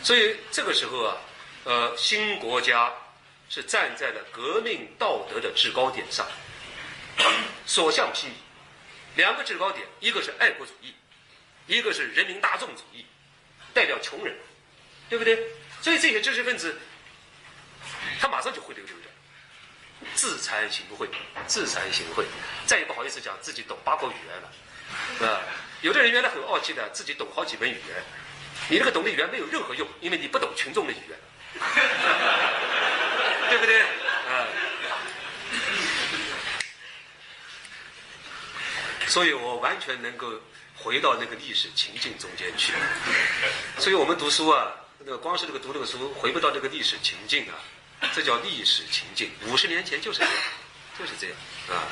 [0.00, 1.16] 所以这个时候啊，
[1.64, 2.92] 呃，新国家
[3.52, 6.26] 是站在了革命道德的制高点上，
[7.66, 8.30] 所向披靡。
[9.16, 10.94] 两个制高点，一个是爱国主义，
[11.66, 13.04] 一个是人民大众主义，
[13.74, 14.34] 代表穷人，
[15.10, 15.38] 对不对？
[15.82, 16.80] 所以这些知识分子。
[18.18, 19.02] 他马上就会溜溜的，
[20.14, 21.06] 自惭形秽，
[21.46, 22.24] 自惭形秽，
[22.64, 25.42] 再也不好意思讲自己懂八国语言了，啊，
[25.82, 28.02] 有的人原来很傲气的，自己懂好几门语言，
[28.70, 31.18] 你这个懂的语言没有任何用，因为你不懂群众的语言，
[33.52, 33.82] 对不对？
[33.82, 34.48] 啊，
[39.06, 40.32] 所以我完全能够
[40.74, 42.72] 回到那个历史情境中间去，
[43.78, 47.54] 所以我们读书啊，那个光是这个读这个书，回不到这个历史情境啊。
[48.14, 50.34] 这叫历史情境，五十年前就是这样，
[50.98, 51.36] 就是这样
[51.68, 51.86] 啊，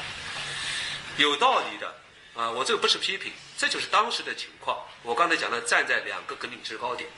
[1.18, 1.94] 有道理的
[2.34, 2.50] 啊。
[2.50, 4.78] 我这个不是批评，这就是当时的情况。
[5.02, 7.08] 我刚才讲的，站在两个革命制高点，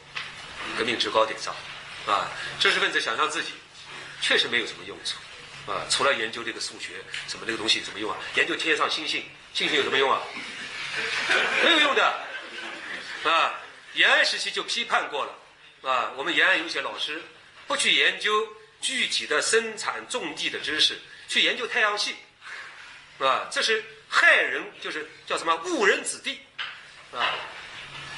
[0.76, 1.54] 革命制高点上，
[2.06, 2.28] 啊，
[2.58, 3.52] 知识分子想象自己
[4.22, 5.16] 确实没有什么用处，
[5.70, 6.92] 啊，除了研究这个数学
[7.28, 8.16] 什么这个东西有什么用啊？
[8.36, 10.22] 研究天上星星，星星有什么用啊？
[11.64, 12.04] 没有用的，
[13.24, 13.60] 啊，
[13.94, 17.20] 延安时期就批判过了，啊，我们延安有些老师
[17.66, 18.48] 不去研究
[18.80, 20.96] 具体的生产种地的知识，
[21.28, 22.14] 去研究太阳系，
[23.18, 26.38] 啊，这是害人，就是叫什么误人子弟，
[27.12, 27.34] 啊，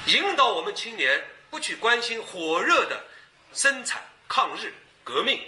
[0.07, 3.03] 引导我们青年不去关心火热的
[3.55, 5.41] 生产、抗日、革命，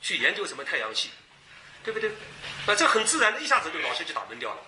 [0.00, 1.10] 去研究什么太阳系，
[1.84, 2.10] 对不对？
[2.66, 4.60] 啊，这很自然的，一下子就老师就打闷掉了。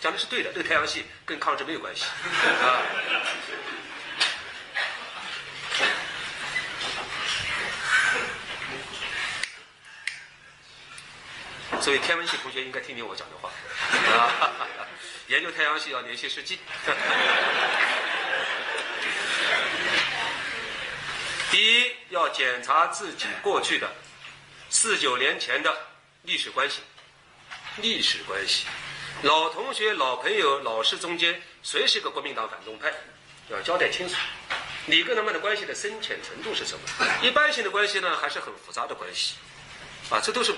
[0.00, 2.82] 讲的是对的，这个太阳系跟抗日没有关系啊。
[11.80, 13.50] 所以天文系同学应该听听我讲的话
[14.12, 14.52] 啊。
[15.28, 16.58] 研究太阳系要联系实际。
[21.50, 23.87] 第一，要检查自己过去的
[24.80, 25.76] 四九年前的
[26.22, 26.78] 历史关系，
[27.78, 28.64] 历史关系。
[29.22, 32.94] 老同学、老朋友、老师中间，谁是个国民党反动派？
[33.50, 34.14] 要交代清楚。
[34.86, 36.88] 你跟他们的关系的深浅程度是什么？
[37.20, 39.34] 一般性的关系呢，还是很复杂的关系？
[40.10, 40.54] 啊，这都是。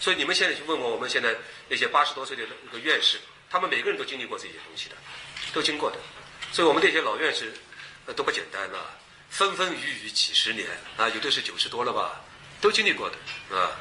[0.00, 1.36] 所以你们现在去问问我们现在
[1.68, 4.96] 那些八十多岁的那个院士，他们每个人都经历过这些东西的，
[5.52, 5.96] 都经过的。
[6.50, 7.52] 所以我们这些老院士，
[8.06, 8.98] 呃，都不简单了，
[9.28, 10.66] 风风雨雨几十年
[10.96, 12.20] 啊，有的是九十多了吧，
[12.60, 13.16] 都经历过的
[13.56, 13.72] 啊。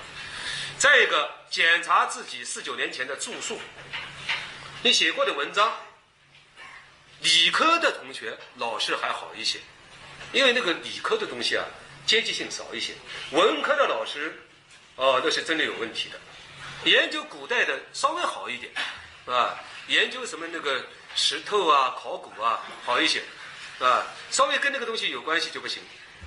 [0.78, 3.60] 再一个，检查自己四九年前的住宿。
[4.82, 5.78] 你写过的文章，
[7.22, 9.60] 理科的同学老师还好一些，
[10.32, 11.66] 因为那个理科的东西啊，
[12.06, 12.94] 阶级性少一些。
[13.32, 14.42] 文科的老师，
[14.96, 16.20] 哦，那是真的有问题的。
[16.90, 18.72] 研究古代的稍微好一点，
[19.26, 23.22] 啊，研究什么那个石头啊、考古啊好一些，
[23.80, 25.84] 啊，稍微跟那个东西有关系就不行。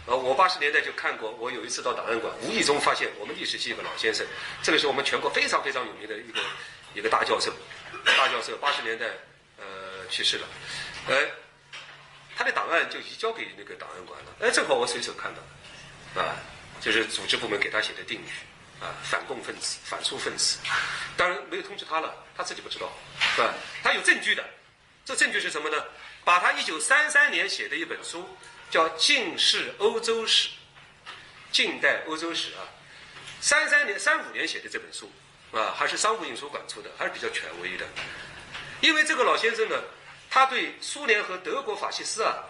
[0.07, 4.27] 呃，我八十年代就看过，我有一次到档案馆，无意中发现我们历史系一个老先生，
[4.63, 6.41] 这个是我们全国非常非常有名的一个
[6.95, 7.53] 一个大教授。
[8.05, 9.07] 大教授八十年代，
[9.59, 10.47] 呃，去世了，
[11.09, 11.15] 哎，
[12.37, 16.35] 他的档案就移交给那个档案馆了，哎，正好我随手看到，啊，
[16.81, 18.27] 就是组织部门给他写的定语，
[18.83, 20.59] 啊，反共分子、反苏分子，
[21.17, 22.93] 当然没有通知他了，他自己不知道，
[23.37, 23.55] 是吧？
[23.85, 24.45] 他有证据的，
[25.05, 25.85] 这证据是什么呢？
[26.25, 28.29] 把他一九三三年写的一本书
[28.73, 30.49] 叫《近世欧洲史》，
[31.53, 32.64] 近代欧洲史啊，
[33.39, 35.12] 三三年、三五年写的这本书。
[35.53, 37.85] 啊，还是商务印书馆出的，还是比较权威的。
[38.81, 39.77] 因为这个老先生呢，
[40.31, 42.45] 他对苏联和德国法西斯啊，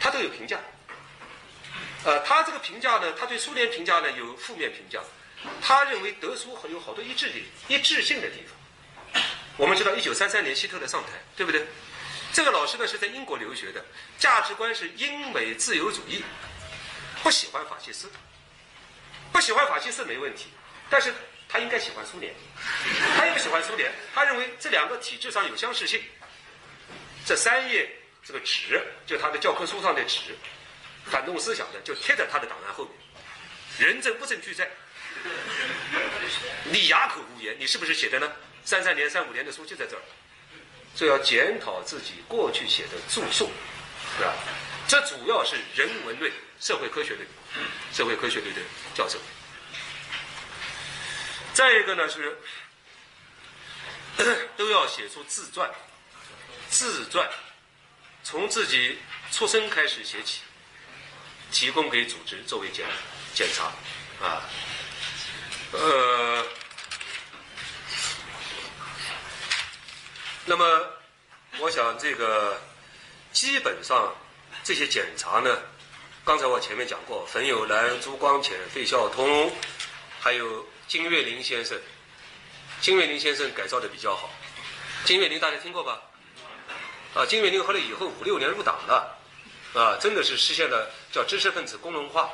[0.00, 0.58] 他都有评价。
[2.04, 5.02] 呃，他这个评价呢，他对苏联评价呢有负面评价。
[5.60, 7.34] 他认为德苏有好多一致的、
[7.68, 8.40] 一致性的地
[9.12, 9.22] 方。
[9.58, 11.66] 我们知道，一九三三年希特勒上台，对不对？
[12.36, 13.82] 这个老师呢是在英国留学的，
[14.18, 16.22] 价值观是英美自由主义，
[17.22, 18.10] 不喜欢法西斯，
[19.32, 20.48] 不喜欢法西斯没问题，
[20.90, 21.14] 但是。
[21.48, 22.34] 他应该喜欢苏联，
[23.16, 23.90] 他又喜欢苏联。
[24.12, 26.02] 他认为这两个体制上有相似性。
[27.24, 27.88] 这三页
[28.24, 30.36] 这个纸，就他的教科书上的纸，
[31.04, 32.94] 反动思想的就贴在他的档案后面。
[33.78, 34.68] 人证物证俱在，
[36.64, 38.30] 你哑口无言，你是不是写的呢？
[38.64, 40.02] 三三年、三五年的书就在这儿。
[40.96, 43.50] 这要检讨自己过去写的著述，
[44.16, 44.32] 是吧？
[44.88, 47.20] 这主要是人文类、社会科学类、
[47.92, 48.62] 社会科学类的
[48.94, 49.18] 教授。
[51.52, 52.38] 再一个呢是，
[54.56, 55.68] 都要写出自传，
[56.70, 57.28] 自传，
[58.22, 58.98] 从自己
[59.32, 60.40] 出生开始写起，
[61.50, 62.86] 提供给组织作为检
[63.34, 63.64] 检查，
[64.24, 64.42] 啊，
[65.72, 66.46] 呃，
[70.46, 70.86] 那么
[71.58, 72.58] 我想这个
[73.32, 74.14] 基本上
[74.62, 75.58] 这些检查呢，
[76.24, 79.52] 刚才我前面讲过，冯友兰、朱光潜、费孝通，
[80.20, 80.66] 还有。
[80.88, 81.76] 金岳霖先生，
[82.80, 84.30] 金岳霖先生改造的比较好。
[85.04, 86.00] 金岳霖大家听过吧？
[87.12, 89.18] 啊，金岳霖后来以后五六年入党了，
[89.74, 92.30] 啊，真的是实现了叫知识分子工农化。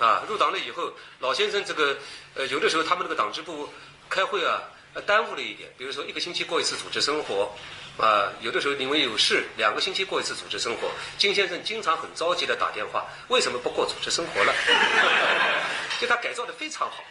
[0.00, 1.96] 啊，入党了以后，老先生这个
[2.34, 3.72] 呃，有的时候他们那个党支部
[4.10, 4.60] 开会啊，
[4.94, 7.52] 呃耽误了一点，比如说一个星期过一次组织生活，
[7.98, 10.90] 啊，有的时候因为有事，两个星期过一次组织生活。
[11.18, 14.54] 金先生经常很着急的打电话，为什么不过组织生活了？
[16.00, 17.04] 就他改造的非常好。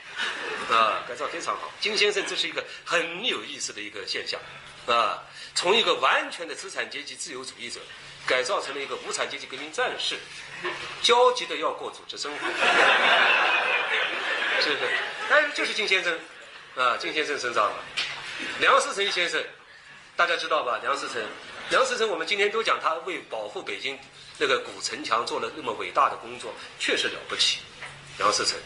[0.71, 1.69] 啊，改造非常好。
[1.81, 4.39] 金先生这是一个很有意思的一个现象，
[4.87, 5.21] 啊，
[5.53, 7.81] 从一个完全的资产阶级自由主义者，
[8.25, 10.17] 改造成了一个无产阶级革命战士，
[11.01, 12.47] 焦急的要过组织生活，
[14.61, 14.89] 是不是？
[15.29, 16.17] 哎，就是金先生，
[16.75, 17.83] 啊，金先生身上了。
[18.59, 19.43] 梁思成先生，
[20.15, 20.79] 大家知道吧？
[20.81, 21.21] 梁思成
[21.69, 23.97] 梁思成，我们今天都讲他为保护北京
[24.39, 27.59] 那个古城墙做了那么伟大的工作，确实了不起。
[28.17, 28.57] 梁思成，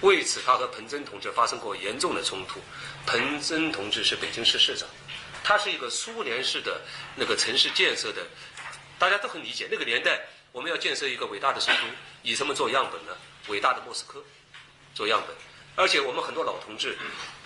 [0.00, 2.60] 为此他和彭真同志发生过严重的冲突。
[3.06, 4.88] 彭真同志是北京市市长，
[5.44, 6.80] 他是一个苏联式的
[7.14, 8.26] 那个城市建设的，
[8.98, 9.68] 大家都很理解。
[9.70, 11.78] 那个年代我们要建设一个伟大的首都，
[12.24, 13.16] 以什么做样本呢？
[13.46, 14.20] 伟大的莫斯科
[14.96, 15.36] 做样本。
[15.74, 16.96] 而且我们很多老同志，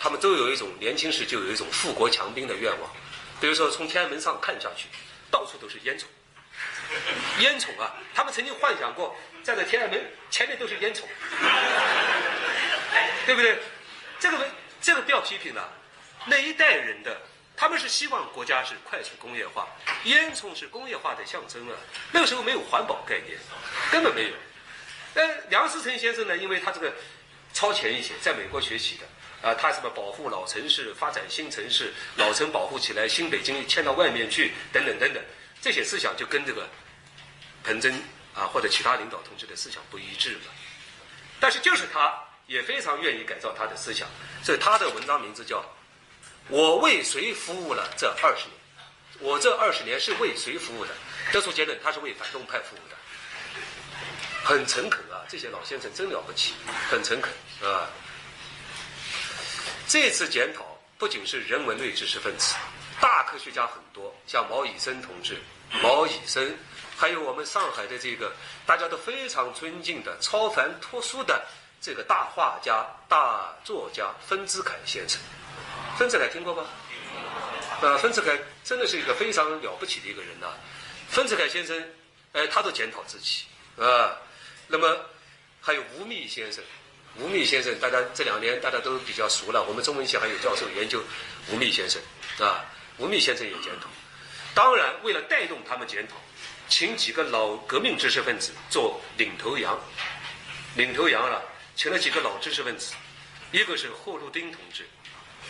[0.01, 2.91] 他们都有一种年轻时就有一种富国强兵的愿望。
[3.41, 4.89] 比如说从天安门上看下去，
[5.31, 6.05] 到处都是烟囱，
[7.41, 7.95] 烟囱啊！
[8.14, 9.14] 他们曾经幻想过
[9.45, 11.03] 站在天安门前面都是烟囱，
[13.27, 13.59] 对不对？
[14.18, 14.49] 这个
[14.81, 15.72] 这个不要批评了。
[16.24, 17.20] 那一代人的
[17.57, 19.68] 他们是希望国家是快速工业化，
[20.05, 21.77] 烟囱是工业化的象征啊。
[22.11, 23.39] 那个时候没有环保概念，
[23.93, 24.35] 根本没有。
[25.14, 26.93] 呃，梁思成先生呢，因为他这个。
[27.57, 35.25] 超前一些，在美国学习的，啊，他什么保护老城市、发展新城市、老城保护起来、新北京迁到外面去等等等等，
[35.63, 36.69] 这些思想就跟这个
[37.65, 37.95] 彭真
[38.35, 40.53] 啊或者其他领导同志的思想不一致了。
[41.41, 42.15] 但是就是他
[42.47, 44.07] 也非常愿意改造他的思想，
[44.43, 45.57] 所以他的文章名字叫
[46.51, 48.59] 《我为谁服务了这二十年》，
[49.27, 50.93] 我这二十年是为谁服务的？
[51.33, 52.97] 得出结论，他是为反动派服务的。
[54.45, 56.55] 很诚恳啊，这些老先生真了不起，
[56.91, 57.89] 很诚恳啊。
[59.89, 60.64] 这次检讨
[60.99, 62.55] 不仅是人文类知识分子，
[63.01, 65.37] 大科学家很多，像毛以森同志、
[65.83, 66.57] 毛以森，
[66.97, 68.33] 还有我们上海的这个
[68.66, 71.45] 大家都非常尊敬的超凡脱俗的
[71.81, 75.20] 这个大画家、大作家丰子恺先生。
[75.99, 76.66] 丰子恺听过吗？
[77.83, 80.49] 啊，丰子恺真的是一个非常了不起的一个人呐。
[81.09, 81.93] 丰子恺先生，
[82.33, 83.45] 哎，他都检讨自己
[83.79, 84.16] 啊。
[84.66, 84.99] 那么
[85.67, 86.62] 还有吴宓先生，
[87.17, 89.64] 吴宓先生，大家这两年大家都比较熟了。
[89.64, 91.03] 我们中文系还有教授研究
[91.51, 92.01] 吴宓先生，
[92.39, 92.64] 啊，
[92.99, 93.89] 吴宓先生也检讨。
[94.55, 96.14] 当然，为了带动他们检讨，
[96.69, 99.77] 请几个老革命知识分子做领头羊，
[100.77, 101.43] 领头羊了，
[101.75, 102.93] 请了几个老知识分子，
[103.51, 104.87] 一个是贺绿汀同志，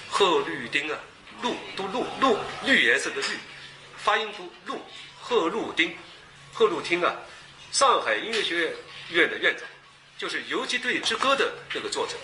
[0.09, 0.99] 贺绿汀啊，
[1.43, 3.37] 绿都绿绿绿颜色的绿，
[3.99, 4.81] 发音读绿，
[5.21, 5.95] 贺绿汀，
[6.55, 7.15] 贺绿汀啊，
[7.71, 8.73] 上海音乐学院。
[9.09, 9.65] 院的院长，
[10.19, 12.15] 就是《游击队之歌》的那个作者，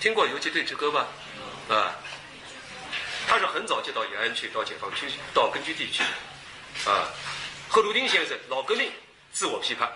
[0.00, 1.06] 听过《游击队之歌》吧？
[1.68, 1.94] 啊，
[3.28, 6.02] 他是很早就到延安去，到解放区，到根据地去。
[6.88, 7.12] 啊，
[7.68, 8.90] 贺鲁丁先生，老革命，
[9.32, 9.90] 自我批判。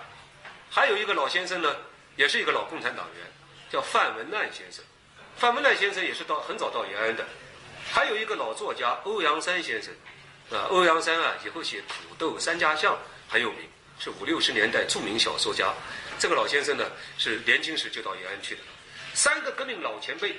[0.70, 1.74] 还有一个老先生呢，
[2.16, 3.26] 也是一个老共产党员，
[3.70, 4.84] 叫范文澜先生。
[5.38, 7.24] 范文澜先生也是到很早到延安的。
[7.90, 9.94] 还有一个老作家欧阳山先生，
[10.50, 12.94] 啊，欧阳山啊，以后写《土豆三家巷》
[13.32, 13.60] 很有名，
[13.98, 15.72] 是五六十年代著名小说家。
[16.18, 18.60] 这个老先生呢，是年轻时就到延安去的。
[19.14, 20.36] 三个革命老前辈，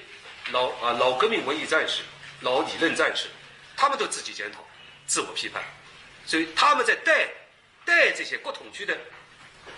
[0.51, 2.03] 老啊老革命文艺战士，
[2.41, 3.27] 老理论战士，
[3.75, 4.65] 他们都自己检讨，
[5.05, 5.63] 自我批判，
[6.25, 7.27] 所以他们在带
[7.85, 8.97] 带这些国统区的，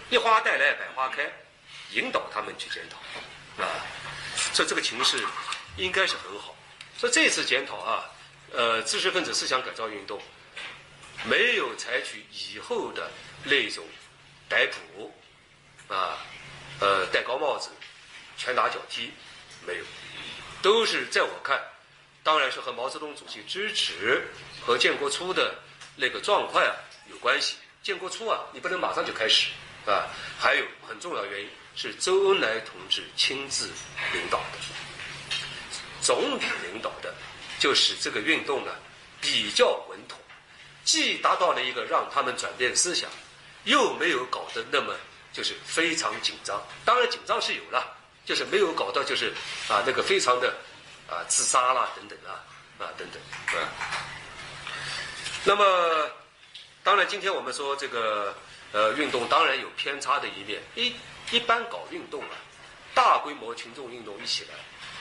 [0.09, 1.31] 一花带来百花开，
[1.91, 3.69] 引导他们去检讨，啊，
[4.53, 5.23] 所以这个情势
[5.77, 6.55] 应该是很好。
[6.97, 8.03] 所以这次检讨啊，
[8.51, 10.21] 呃，知识分子思想改造运动
[11.23, 13.09] 没有采取以后的
[13.43, 13.85] 那种
[14.49, 15.13] 逮捕。
[15.89, 16.17] 啊，
[16.79, 17.69] 呃，戴高帽子，
[18.37, 19.11] 拳打脚踢，
[19.65, 19.83] 没有，
[20.61, 21.59] 都是在我看，
[22.23, 24.23] 当然是和毛泽东主席支持
[24.63, 25.55] 和建国初的
[25.95, 26.71] 那个状况啊
[27.09, 27.55] 有关系。
[27.81, 29.49] 建国初啊，你不能马上就开始，
[29.87, 33.67] 啊，还有很重要原因是周恩来同志亲自
[34.13, 34.59] 领导的，
[36.01, 37.11] 总理领导的，
[37.57, 38.71] 就使这个运动呢
[39.19, 40.19] 比较稳妥，
[40.83, 43.09] 既达到了一个让他们转变思想，
[43.63, 44.93] 又没有搞得那么。
[45.39, 49.31] 就是非常紧张，当然紧张是有了，就是没有搞到就是
[49.69, 50.53] 啊那个非常的
[51.09, 52.43] 啊自杀啦等等啊
[52.77, 53.71] 啊等等啊。
[55.45, 56.11] 那么
[56.83, 58.35] 当然今天我们说这个
[58.73, 60.93] 呃运动当然有偏差的一面，一
[61.31, 62.35] 一般搞运动啊，
[62.93, 64.49] 大规模群众运动一起来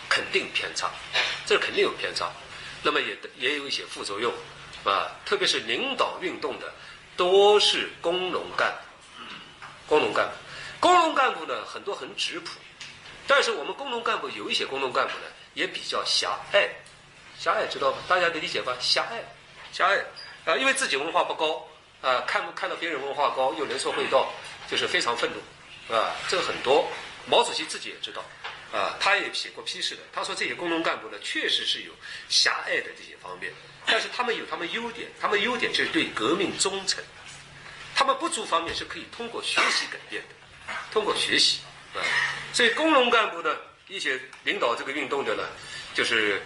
[0.08, 0.88] 肯定偏差，
[1.46, 2.30] 这肯定有偏差。
[2.80, 4.32] 那么也也有一些副作用
[4.84, 6.72] 啊，特别是领导运动的
[7.16, 8.87] 多是工农干部。
[9.88, 10.32] 工农干部，
[10.80, 12.50] 工农干部呢很多很质朴，
[13.26, 15.24] 但是我们工农干部有一些工农干部呢
[15.54, 16.68] 也比较狭隘，
[17.38, 17.98] 狭隘知道吧？
[18.06, 18.76] 大家能理解吧？
[18.78, 19.24] 狭隘，
[19.72, 19.96] 狭隘
[20.44, 21.66] 啊，因为自己文化不高
[22.02, 24.30] 啊，看不看到别人文化高又能说会道，
[24.70, 26.86] 就是非常愤怒啊，这个很多。
[27.26, 28.22] 毛主席自己也知道
[28.72, 31.92] 啊，他也写过批示的，他说这些工农干部呢确实是有
[32.28, 33.52] 狭隘的这些方面，
[33.86, 37.02] 但是他们有他们优点，他们优点就是对革命忠诚。
[37.98, 41.58] 他们不足方面是可以通过学习改变的，通过学习
[41.96, 41.98] 啊，
[42.52, 43.56] 所以工农干部呢，
[43.88, 45.42] 一些领导这个运动的呢，
[45.94, 46.40] 就是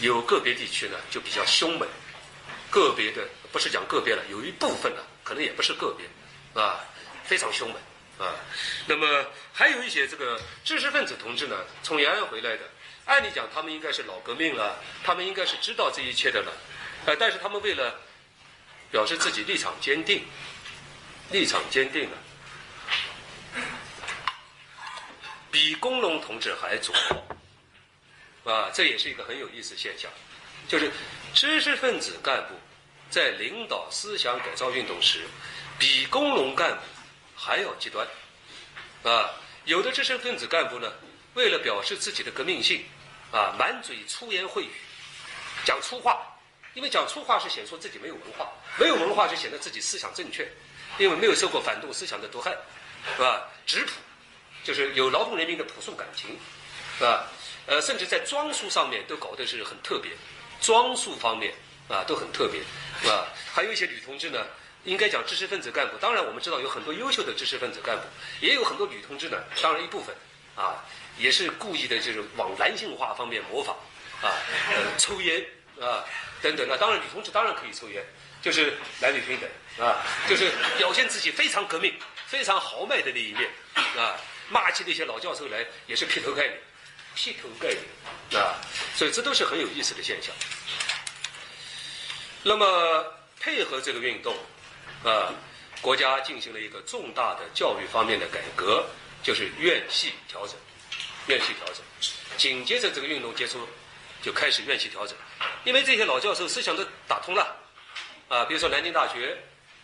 [0.00, 1.88] 有个别地区呢就比较凶猛，
[2.68, 6.06] 个别的不是讲个别了，有一部分呢，可能也不是个别，
[6.62, 6.84] 啊，
[7.24, 7.78] 非常凶猛
[8.18, 8.36] 啊。
[8.86, 9.24] 那么
[9.54, 12.70] 还有一些这个知识分子同志呢，从延安回来的，
[13.06, 16.52] 按理讲他们应该是老革命了，他们应该是知道这一切的了，
[17.06, 17.98] 呃，但是他们为了
[18.90, 20.26] 表示自己立场坚定，
[21.34, 22.16] 立场坚定了。
[25.50, 26.94] 比工农同志还左，
[28.44, 30.08] 啊，这也是一个很有意思现象，
[30.68, 30.92] 就是
[31.34, 32.54] 知识分子干部
[33.10, 35.24] 在领导思想改造运动时，
[35.76, 36.82] 比工农干部
[37.34, 38.06] 还要极端，
[39.02, 39.28] 啊，
[39.64, 40.92] 有的知识分子干部呢，
[41.34, 42.84] 为了表示自己的革命性，
[43.32, 44.70] 啊，满嘴粗言秽语，
[45.64, 46.24] 讲粗话，
[46.74, 50.48] 因为讲粗话是显出自己没有文化，没有文化就显得自己思想正确，
[50.98, 52.56] 因为没有受过反动思想的毒害，
[53.16, 53.48] 是吧？
[53.66, 53.92] 质朴。
[54.64, 56.38] 就是有劳动人民的朴素感情，
[56.96, 57.26] 是吧？
[57.66, 60.10] 呃，甚至在装束上面都搞得是很特别，
[60.58, 61.52] 装束方面
[61.86, 62.62] 啊都很特别，
[63.02, 63.26] 是吧？
[63.52, 64.38] 还有一些女同志呢，
[64.84, 65.98] 应该讲知识分子干部。
[65.98, 68.04] 当然，我们知道有很多优秀的知识分子干部，
[68.40, 69.36] 也有很多女同志呢。
[69.60, 70.16] 当然一部分
[70.56, 70.82] 啊，
[71.18, 73.76] 也是故意的，就是往男性化方面模仿
[74.22, 74.32] 啊，
[74.70, 75.44] 呃，抽烟
[75.78, 76.02] 啊
[76.40, 76.66] 等等。
[76.66, 78.02] 那当然，女同志当然可以抽烟，
[78.40, 81.94] 就是男女平等啊，就是表现自己非常革命、
[82.26, 83.50] 非常豪迈的那一面
[83.96, 84.16] 啊。
[84.50, 86.60] 骂起那些老教授来也是劈头盖脸，
[87.14, 88.60] 劈头盖脸啊！
[88.94, 90.34] 所以这都是很有意思的现象。
[92.42, 93.04] 那么
[93.40, 94.36] 配合这个运动，
[95.02, 95.32] 啊，
[95.80, 98.84] 国家进行了一个重大的教育方面的改革，
[99.22, 100.54] 就是院系调整。
[101.26, 101.76] 院系调整，
[102.36, 103.66] 紧接着这个运动结束，
[104.20, 105.16] 就开始院系调整，
[105.64, 107.56] 因为这些老教授思想都打通了，
[108.28, 109.34] 啊，比如说南京大学，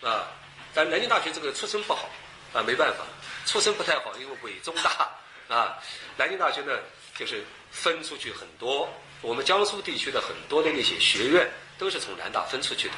[0.02, 0.28] 啊，
[0.72, 2.08] 但南京大学这个出身不好，
[2.52, 3.04] 啊，没办法。
[3.46, 5.10] 出身不太好，因为伪中大
[5.48, 5.78] 啊，
[6.16, 6.78] 南京大学呢
[7.16, 8.88] 就是分出去很多，
[9.22, 12.90] 我们江苏地区的很多的那些学院都是从南大分出去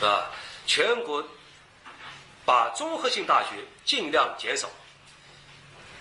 [0.00, 0.30] 的，啊，
[0.66, 1.22] 全国
[2.44, 4.68] 把综合性大学尽量减少，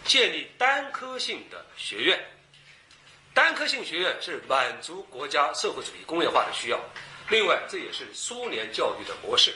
[0.06, 2.20] 建立单科性的学院，
[3.34, 6.80] 单科性学院是满足国家社会主义工业化的需要，
[7.30, 9.54] 另外这也是苏联教育的模式，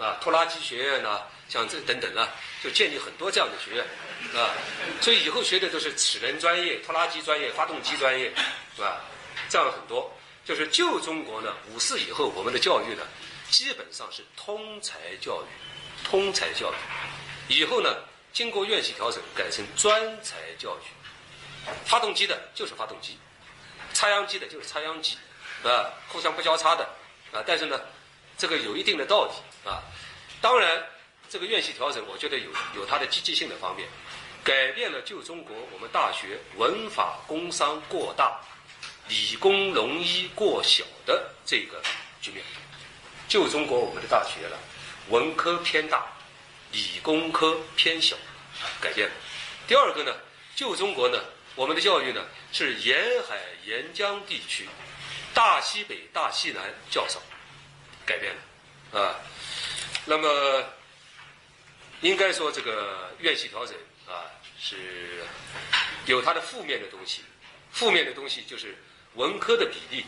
[0.00, 1.20] 啊，拖拉机学院呢。
[1.50, 2.28] 像这等等啊，
[2.62, 3.84] 就建立很多这样的学院，
[4.40, 4.54] 啊，
[5.00, 8.32] 所以以后学的都是齿轮专业、拖拉机专业、发动机专业，
[8.76, 9.00] 是吧？
[9.48, 13.02] 这样很多，就是旧中国呢，五四以后我们的教育呢，
[13.50, 15.46] 基本上是通才教育，
[16.08, 16.76] 通才教育。
[17.52, 17.96] 以后呢，
[18.32, 21.74] 经过院系调整，改成专才教育。
[21.84, 23.18] 发动机的就是发动机，
[23.92, 25.18] 插秧机的就是插秧机，
[25.64, 26.84] 啊，互相不交叉的，
[27.32, 27.80] 啊，但是呢，
[28.40, 29.84] 这个有一定的道理啊，
[30.40, 30.82] 当然。
[31.32, 33.88] 这个院系调整，我觉得有有它的积极性的方面，
[34.42, 38.40] 改变了旧中国我们大学文法工商过大，
[39.06, 41.80] 理工农医过小的这个
[42.20, 42.42] 局面。
[43.28, 44.58] 旧中国我们的大学了，
[45.08, 46.04] 文科偏大，
[46.72, 48.16] 理工科偏小，
[48.80, 49.14] 改变了。
[49.68, 50.12] 第二个呢，
[50.56, 51.16] 旧中国呢，
[51.54, 54.68] 我们的教育呢是沿海沿江地区，
[55.32, 57.22] 大西北大西南较少，
[58.10, 59.14] 改变了啊。
[60.04, 60.28] 那么。
[62.02, 63.74] 应该说，这个院系调整
[64.08, 64.24] 啊，
[64.58, 65.22] 是
[66.06, 67.20] 有它的负面的东西。
[67.72, 68.74] 负面的东西就是
[69.16, 70.06] 文科的比例，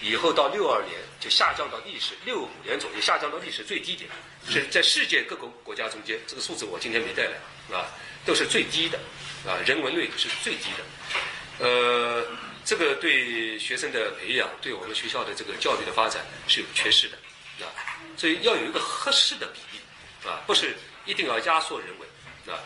[0.00, 4.08] 以后到六二年就下降到历史六五年左右，下降到历史最低点，
[4.48, 7.36] 是在世界各个国家中间，这个数字我今天没带来
[7.76, 7.84] 啊，
[8.24, 8.98] 都是最低的
[9.46, 11.66] 啊，人文类是最低的。
[11.66, 12.26] 呃，
[12.64, 17.18] 这个对学生的培养，对我们学校的这个教育的发展是有缺失的
[17.64, 17.68] 啊，
[18.16, 19.80] 所以要有一个合适的比例
[20.28, 20.76] 啊，不是。
[21.06, 22.08] 一定要压缩人文
[22.52, 22.58] 啊！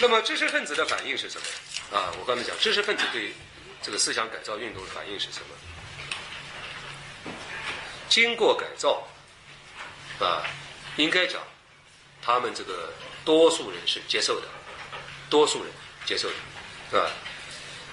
[0.00, 1.96] 那么知识分子的反应是什么？
[1.96, 3.32] 啊，我刚才讲，知识分子对
[3.80, 7.32] 这个思想改造运动的反应是什么？
[8.08, 9.06] 经过改造
[10.18, 10.42] 啊，
[10.96, 11.40] 应该讲，
[12.20, 12.92] 他们这个
[13.24, 14.48] 多数人是接受的，
[15.30, 15.72] 多数人
[16.04, 16.34] 接受的，
[16.90, 17.08] 是吧？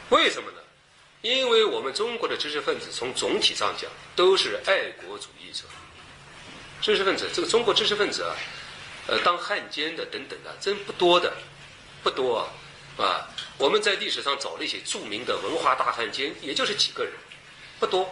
[0.09, 0.60] 为什么呢？
[1.21, 5.63] 因为我们中国的知识分子从总体上讲都是爱国主义者。
[6.81, 8.35] 知识分子，这个中国知识分子啊，
[9.05, 11.31] 呃，当汉奸的等等的，真不多的，
[12.01, 12.49] 不多啊，
[13.03, 17.13] 啊，我们在历史上找了一些著名的文化大汉奸，也就是几个人，
[17.79, 18.09] 不多。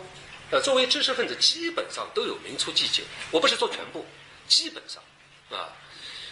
[0.51, 3.01] 呃，作为知识分子，基本上都有民族记节。
[3.31, 4.05] 我不是说全部，
[4.47, 5.01] 基本上，
[5.49, 5.73] 啊，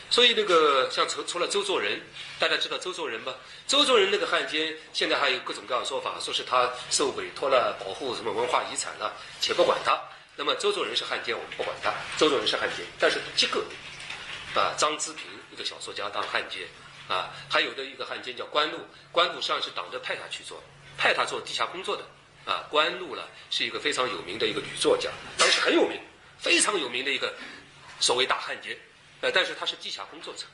[0.10, 2.02] 所以那个像除除了周作人，
[2.40, 3.36] 大家知道周作人吧？
[3.68, 10.00] 周作人那个汉奸，现在还有各种各样的说法，说是他受委托了保护什么文化遗产了，且不管他。
[10.36, 11.94] 那么周作人是汉奸，我们不管他。
[12.18, 13.64] 周作人是汉奸，但是极个
[14.56, 16.68] 啊，张之平一个小说家当汉奸
[17.08, 18.80] 啊，还有的一个汉奸叫关禄，
[19.12, 20.64] 关禄实际上是党的派他去做，
[20.98, 22.04] 派他做地下工作的。
[22.46, 26.00] 啊，关露了是一个非常有名的一个女作家，当时很有名，
[26.40, 27.34] 非常有名的一个
[28.00, 28.80] 所谓大汉奸，
[29.22, 30.46] 呃，但是他是地下工作者，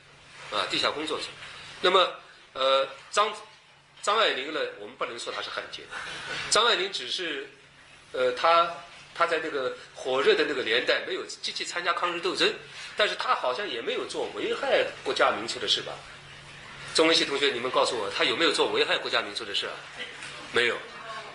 [0.56, 1.24] 啊，地下工作者。
[1.80, 2.14] 那么，
[2.52, 3.32] 呃，张
[4.02, 5.84] 张爱玲呢，我们不能说她是汉奸，
[6.50, 7.48] 张爱玲只是，
[8.12, 8.74] 呃，她
[9.14, 12.52] 她在那个火热的那个年代没有积极参加抗日斗争，
[12.96, 15.92] 但是她好像也没有做危害国家民族的事吧？
[16.94, 19.74] 中文系同学，你们告诉我，她有没有做危害国家民族的事啊？
[20.52, 20.76] 没有。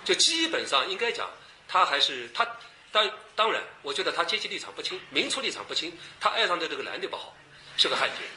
[0.05, 1.29] 就基本上应该讲，
[1.67, 2.47] 他还是他
[2.91, 7.35] 当当然，我觉得他阶级立场不清，民族立场不清，他爱上的这个男的不好，
[7.77, 8.27] 是个汉奸，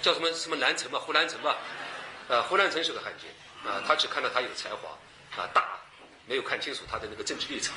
[0.00, 1.56] 叫什么什么南城嘛，胡兰成嘛，
[2.28, 3.28] 啊，胡兰成是个汉奸，
[3.70, 4.90] 啊，他只看到他有才华，
[5.36, 5.78] 啊，大，
[6.26, 7.74] 没有看清楚他的那个政治立场，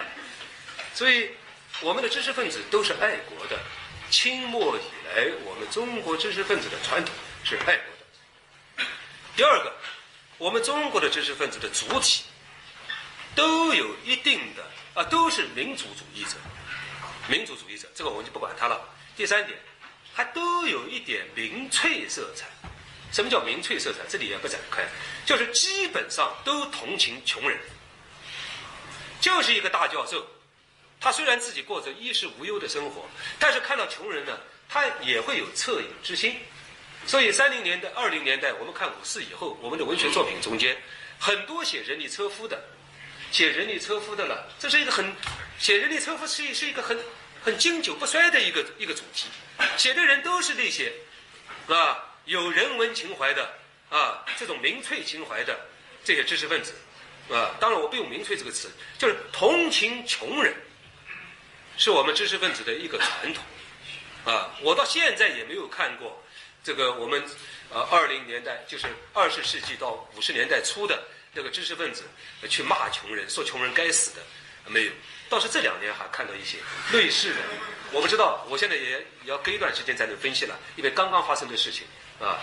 [0.94, 1.30] 所以
[1.80, 3.58] 我们的知识分子都是爱国的，
[4.10, 7.14] 清末以来，我们中国知识分子的传统
[7.44, 8.86] 是爱国的。
[9.36, 9.72] 第二个。
[10.40, 12.24] 我们中国的知识分子的主体
[13.34, 14.64] 都有一定的
[14.94, 16.36] 啊，都是民族主义者，
[17.28, 18.80] 民族主义者，这个我们就不管他了。
[19.16, 19.58] 第三点，
[20.14, 22.46] 还都有一点民粹色彩。
[23.12, 23.98] 什么叫民粹色彩？
[24.08, 24.82] 这里也不展开，
[25.26, 27.58] 就是基本上都同情穷人。
[29.20, 30.26] 就是一个大教授，
[31.00, 33.04] 他虽然自己过着衣食无忧的生活，
[33.38, 36.36] 但是看到穷人呢，他也会有恻隐之心。
[37.06, 40.76] 所以，三零年代、二零年代，我们看五四以后，我们的文学作品中间，
[41.18, 42.62] 很多写人力车夫的，
[43.30, 44.48] 写人力车夫的了。
[44.58, 45.14] 这是一个很，
[45.58, 46.98] 写人力车夫是是一个很
[47.42, 49.28] 很经久不衰的一个一个主题。
[49.76, 50.92] 写的人都是那些，
[51.68, 53.52] 啊，有人文情怀的
[53.90, 55.58] 啊，这种民粹情怀的
[56.04, 56.74] 这些知识分子，
[57.30, 60.54] 啊，当然我不用“民粹”这个词，就是同情穷人，
[61.76, 63.44] 是我们知识分子的一个传统。
[64.24, 66.22] 啊，我到现在也没有看过。
[66.62, 67.24] 这个我们
[67.70, 71.02] 呃二零年代就是二十世纪到五十年代初的
[71.32, 72.04] 那个知识分子
[72.48, 74.22] 去骂穷人，说穷人该死的
[74.66, 74.92] 没有，
[75.28, 76.58] 倒是这两年还看到一些
[76.92, 77.36] 类似的。
[77.92, 81.86] 我不知道，我现在也要隔一段时间才能分析了，因为刚刚发生的事情
[82.20, 82.38] 啊，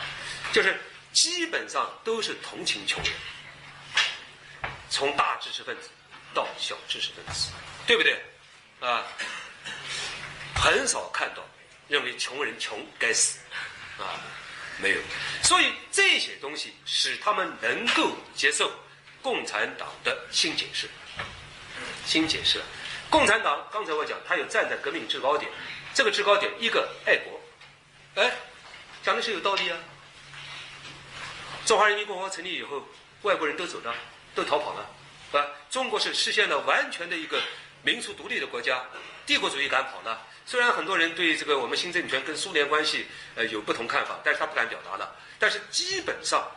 [0.51, 0.77] 就是
[1.13, 3.13] 基本上都是同情穷人，
[4.89, 5.89] 从大知识分子
[6.33, 7.51] 到小知识分子，
[7.85, 8.21] 对不对？
[8.81, 9.05] 啊，
[10.55, 11.45] 很少看到
[11.87, 13.39] 认为穷人穷该死。
[13.97, 14.19] 啊，
[14.79, 14.97] 没有，
[15.41, 18.71] 所以这些东西使他们能够接受
[19.21, 20.87] 共产党的新解释。
[22.05, 22.61] 新解释，
[23.09, 25.51] 共产党刚才我讲，他有站在革命制高点，
[25.93, 27.41] 这个制高点一个爱国，
[28.15, 28.31] 哎，
[29.03, 29.77] 讲的是有道理啊。
[31.65, 32.87] 中华人民共和国成立以后，
[33.23, 33.93] 外国人都走了，
[34.33, 37.41] 都逃跑了，啊，中国是实现了完全的一个
[37.81, 38.85] 民族独立的国家，
[39.25, 40.25] 帝国主义敢跑了。
[40.47, 45.13] 虽然很多人对这个我们新政权跟苏联关系呃有不同看法，但是他不敢表达了。
[45.37, 46.49] 但是基本上，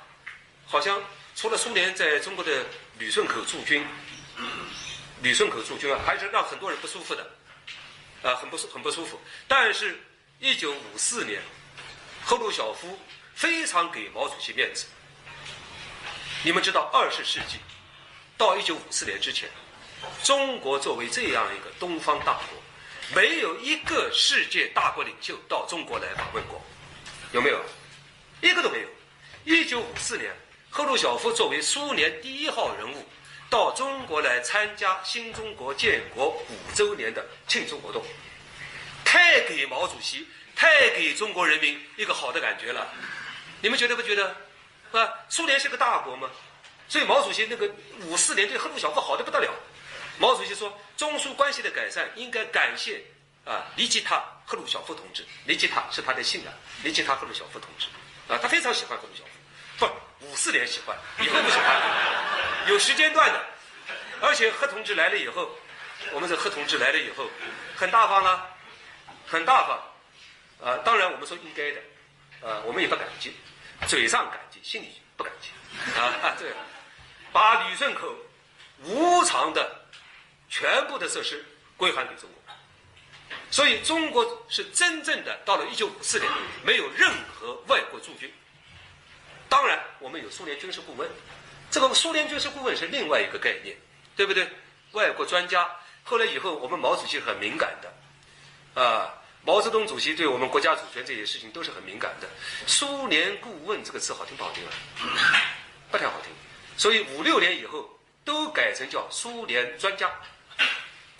[0.64, 1.02] 好像
[1.34, 2.64] 除了苏联在中国的
[3.00, 3.84] 旅顺口驻军，
[5.22, 7.30] 旅顺口驻军，还是让很多人不舒服的，
[8.22, 9.20] 啊，很不舒很不舒服。
[9.48, 9.98] 但是，
[10.38, 11.42] 一九五四年，
[12.24, 12.96] 赫鲁晓夫
[13.34, 14.86] 非常给毛主席面子。
[16.44, 17.58] 你们知道，二十世纪
[18.38, 19.50] 到一九五四年之前，
[20.22, 22.59] 中国作为这样一个东方大国。
[23.14, 26.62] 没有一个世界大国领袖到中国来访问过，
[27.32, 27.60] 有没有？
[28.40, 28.88] 一个都没有。
[29.44, 30.32] 一九五四年，
[30.70, 33.04] 赫鲁晓夫作为苏联第一号人物，
[33.48, 38.04] 到中国来参加新中国建国五周年的庆祝活动，
[39.04, 42.86] 太给毛主席、太给中国人民一个好的感觉了。
[43.60, 44.36] 你们觉得不觉得？
[44.92, 46.30] 啊，苏联是个大国吗？
[46.88, 47.68] 所以毛主席那个
[48.06, 49.52] 五四年对赫鲁晓夫好的不得了。
[50.20, 53.02] 毛主席说：“中苏关系的改善应该感谢
[53.46, 55.24] 啊，尼基塔·赫鲁晓夫同志。
[55.46, 56.52] 尼基塔是他的姓啊，
[56.84, 57.86] 尼基塔·赫鲁晓夫同志
[58.30, 59.24] 啊，他非常喜欢赫鲁晓
[59.78, 63.42] 夫，不，五四年喜欢，以后不喜欢，有时间段的。
[64.20, 65.50] 而且贺同志来了以后，
[66.12, 67.26] 我们这贺同志来了以后，
[67.74, 68.46] 很大方啊，
[69.26, 70.76] 很大方啊。
[70.84, 71.80] 当然我们说应该的，
[72.46, 73.34] 啊，我们也不感激，
[73.86, 75.48] 嘴上感激，心里不感激
[75.98, 76.36] 啊。
[76.38, 76.54] 这个
[77.32, 78.14] 把旅顺口
[78.82, 79.76] 无偿的。”
[80.50, 81.42] 全部的设施
[81.76, 82.54] 归还给中国，
[83.50, 86.30] 所以中国是真正的到了一九五四年，
[86.64, 88.30] 没有任何外国驻军。
[89.48, 91.08] 当然，我们有苏联军事顾问，
[91.70, 93.76] 这个苏联军事顾问是另外一个概念，
[94.16, 94.48] 对不对？
[94.92, 95.70] 外国专家。
[96.02, 102.28] 后来以后，我们毛主席很敏感的，啊，毛泽东主席对我们国家主权这些事情都是很敏感的。
[102.66, 104.70] 苏联顾问这个词好听不好听啊？
[105.90, 106.32] 不太好听。
[106.76, 107.88] 所以五六年以后
[108.24, 110.10] 都改成叫苏联专家。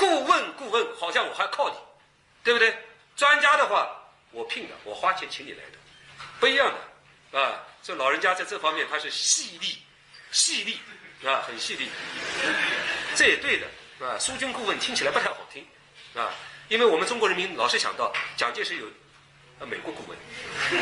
[0.01, 1.77] 顾问，顾问，好像我还靠你，
[2.43, 2.75] 对不对？
[3.15, 3.87] 专家的话，
[4.33, 5.79] 我聘的，我花钱请你来的，
[6.41, 6.73] 不一样
[7.31, 9.79] 的，啊，这老人家在这方面他是细腻、
[10.33, 11.91] 细腻、啊，很犀利，
[13.15, 15.67] 这也对的，啊，苏军顾问听起来不太好听，
[16.15, 16.33] 啊，
[16.69, 18.87] 因为我们中国人民老是想到蒋介石有，
[19.59, 20.19] 呃，美国顾问，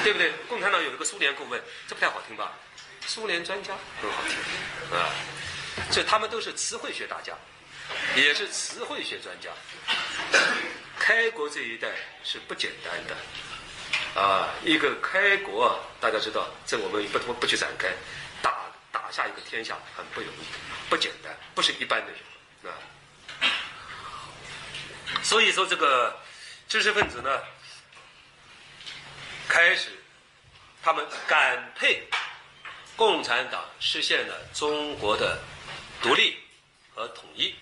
[0.05, 0.31] 对不对？
[0.49, 2.53] 共产党有一个苏联顾问，这不太好听吧？
[3.05, 5.11] 苏联专家很好听，啊，
[5.91, 7.33] 这他们都是词汇学大家，
[8.16, 9.51] 也是词汇学专家。
[10.99, 11.89] 开国这一代
[12.22, 17.89] 是不简单的，啊，一个开国啊，大家知道，这我们不不不去展开。
[18.43, 22.76] 打打下一个天下很不容易，不简单，不是一般的人啊。
[25.22, 26.20] 所以说，这个
[26.68, 27.43] 知识分子呢，
[29.49, 29.91] 开始
[30.82, 32.07] 他们感佩
[32.97, 35.41] 共产党实现了中国的
[36.03, 36.36] 独立
[36.95, 37.55] 和统一，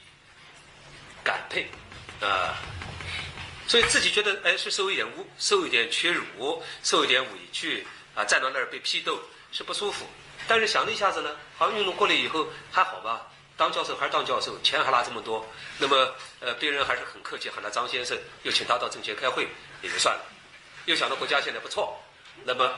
[1.26, 1.66] 感佩
[2.20, 2.54] 啊，
[3.66, 9.20] 所以自己觉得哎是受一点侮，受一点屈辱，受一点委屈啊，站到那儿被批斗
[9.50, 10.06] 是不舒服。
[10.46, 15.44] 但是想了一下子呢，好像运动过来以后还好吧，当教授还是当教授，钱还拿这么多，
[15.78, 19.48] 那么呃别人还是很客气喊他张先生，又请他到政协开会，
[19.82, 20.24] 也就算了。
[20.84, 22.00] 又想到国家现在不错，
[22.44, 22.72] 那么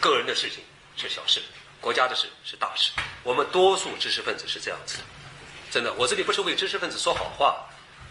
[0.00, 0.62] 个人的事情
[0.96, 1.42] 是小事，
[1.80, 2.92] 国家的事是大事。
[3.24, 4.98] 我们多数知识分子是这样子，
[5.70, 7.64] 真的，我这里不是为知识分子说好话，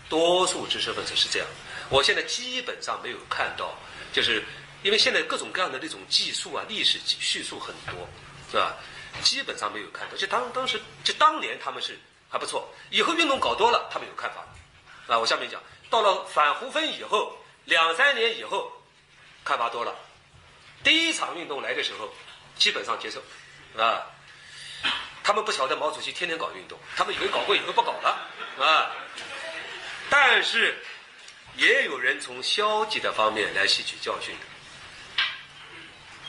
[0.08, 1.48] 多数知识分子是这样。
[1.90, 3.76] 我现在基本上没有看到，
[4.14, 4.44] 就是
[4.84, 8.08] 因为现在各种各样的那种技术啊、历史叙述很多。
[8.52, 8.76] 是吧？
[9.22, 11.96] 基本上没有看到，就当当时就当年他们是
[12.32, 14.44] 还不错，以后运动搞多了，他们有看法。
[15.06, 18.72] 啊，我下面讲，到了反胡风以后，两三年以后，
[19.46, 19.94] 看法多了。
[20.84, 22.12] 第一场运动来的时候，
[22.58, 23.22] 基本上接受，
[23.80, 24.02] 啊，
[25.30, 28.28] 他们不晓得毛主席天天搞运动，他们以为搞过以后不搞了，
[28.58, 28.90] 啊，
[30.10, 30.76] 但是
[31.56, 35.24] 也有人从消极的方面来吸取教训的，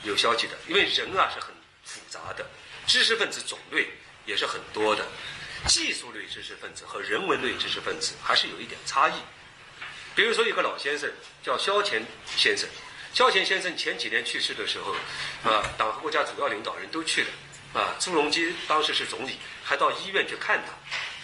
[0.02, 1.48] 有消极的，因为人啊是很。
[1.82, 2.46] 复杂的
[2.86, 3.88] 知识分子种类
[4.26, 5.04] 也是很多的，
[5.66, 9.14] 技术类知识分子和人文类知识分子还是有一点差异。
[10.14, 11.10] 比如说，一个老先生
[11.42, 12.04] 叫萧乾
[12.36, 12.68] 先生，
[13.14, 14.94] 萧乾先生前几年去世的时候，
[15.50, 17.30] 啊，党和国家主要领导人都去了，
[17.72, 20.72] 啊，朱镕基当时是总理，还到医院去看他，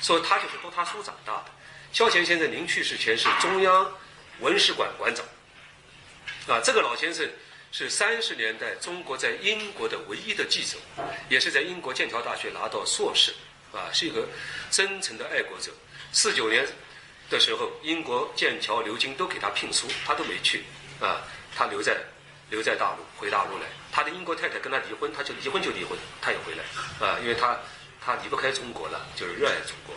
[0.00, 1.46] 说他就是读他书长大的。
[1.92, 3.92] 萧乾先生临去世前是中央
[4.40, 5.24] 文史馆馆长，
[6.46, 7.28] 啊，这个老先生。
[7.72, 10.78] 是三十年代中国在英国的唯一的记者，
[11.28, 13.34] 也是在英国剑桥大学拿到硕士，
[13.70, 14.26] 啊，是一个
[14.70, 15.70] 真诚的爱国者。
[16.10, 16.66] 四九年
[17.28, 20.64] 的时候，英国剑桥、牛津都给他聘书，他都没去，
[21.00, 21.20] 啊，
[21.54, 21.98] 他留在
[22.50, 23.64] 留在大陆，回大陆来。
[23.92, 27.56] 他的英国太太跟他离婚，他就离婚就离婚，他也回来，啊，因为他
[28.04, 29.94] 他离不开中国了，就是热爱祖国。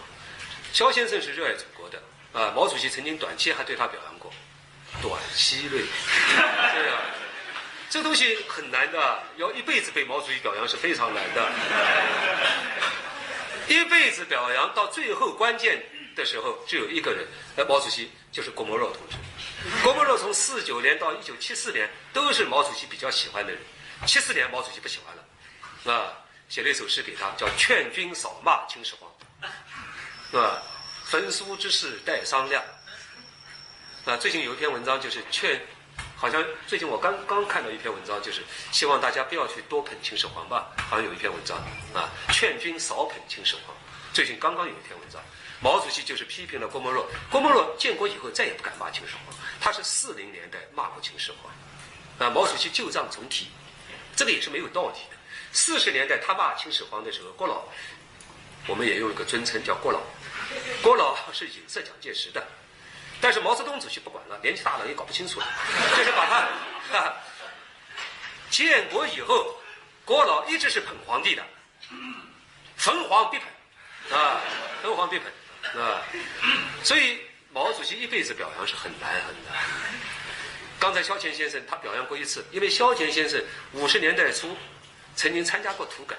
[0.72, 4.32] 肖先生是热爱祖国的，啊，毛主席曾经短期还对他表扬过，
[5.02, 7.02] 短期内，对啊。
[7.90, 11.50] 这东西很难的，要一辈子被毛主席表扬是非常难的。
[13.68, 15.84] 一辈子表扬到最后关键
[16.16, 17.26] 的时候，只有一个人，
[17.56, 19.16] 那毛主席就是郭沫若同志。
[19.84, 23.62] 郭沫若从四九年到一九七四年都是毛主席比较喜欢的人，
[24.06, 26.14] 七四年毛主席不喜欢了，啊，
[26.48, 29.10] 写了一首诗给他，叫《劝君少骂秦始皇》，
[30.32, 30.62] 是吧？
[31.06, 32.64] 焚书之事待商量。
[34.06, 35.60] 啊，最近有一篇文章就是劝。
[36.16, 38.42] 好像最近我刚刚看到一篇文章，就是
[38.72, 40.70] 希望大家不要去多捧秦始皇吧。
[40.90, 41.58] 好像有一篇文章
[41.94, 43.76] 啊，劝君少捧秦始皇。
[44.12, 45.22] 最近刚刚有一篇文章，
[45.62, 47.08] 毛主席就是批评了郭沫若。
[47.30, 51.52] 郭沫若建国以后再也不敢骂秦始皇，他是四零年代骂过秦始皇。
[52.20, 53.48] 啊，毛主席旧账重提，
[54.16, 55.18] 这个也是没有道理的。
[55.52, 57.64] 四十年代他骂秦始皇的时候，郭老，
[58.68, 60.00] 我们也用一个尊称叫郭老。
[60.82, 62.46] 郭老是影射蒋介石的。
[63.22, 65.48] 但是毛泽东主席不管了，年纪大了也搞不清楚了，
[65.98, 67.14] 就是把他
[68.50, 69.56] 建国以后，
[70.06, 71.46] 郭老一直是捧皇帝的，
[72.78, 74.42] 逢皇必捧，啊，
[74.82, 76.02] 逢皇必捧，啊，
[76.82, 77.20] 所以
[77.52, 79.62] 毛主席一辈子表扬是很难很难。
[80.80, 83.42] 刚才萧乾先生他表扬过一次，因为萧乾先生
[83.74, 84.56] 五十年代初
[85.16, 86.16] 曾经参加过土改，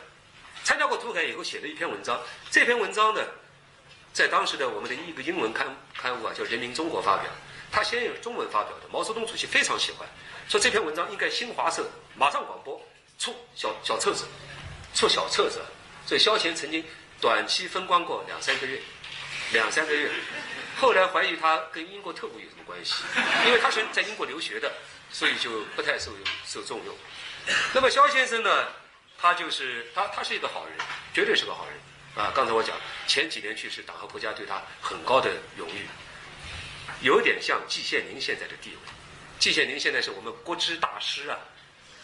[0.64, 2.20] 参加过土改以后写了一篇文章，
[2.51, 3.22] 这篇文章呢。
[4.12, 5.64] 在当时的我们的一个英文刊
[5.97, 7.31] 刊物啊，叫《人民中国》发表，
[7.70, 8.89] 他先有中文发表的。
[8.91, 10.09] 毛泽东主席非常喜欢，
[10.49, 12.85] 说这篇文章应该新华社马上广播
[13.20, 14.26] 出小小册子，
[14.97, 15.61] 出小册子。
[16.05, 16.85] 所以萧乾曾经
[17.20, 18.81] 短期风光过两三个月，
[19.53, 20.11] 两三个月。
[20.78, 23.02] 后来怀疑他跟英国特务有什么关系，
[23.46, 24.72] 因为他是在英国留学的，
[25.10, 26.12] 所以就不太受
[26.46, 26.94] 受重用。
[27.72, 28.66] 那么肖先生呢，
[29.18, 30.78] 他就是他他是一个好人，
[31.12, 31.78] 绝对是个好人。
[32.16, 35.86] 啊，刚才我讲前几年去世，党和国家对他很高的荣誉，
[37.02, 38.76] 有点像季羡林现在的地位。
[39.38, 41.38] 季羡林现在是我们国之大师啊，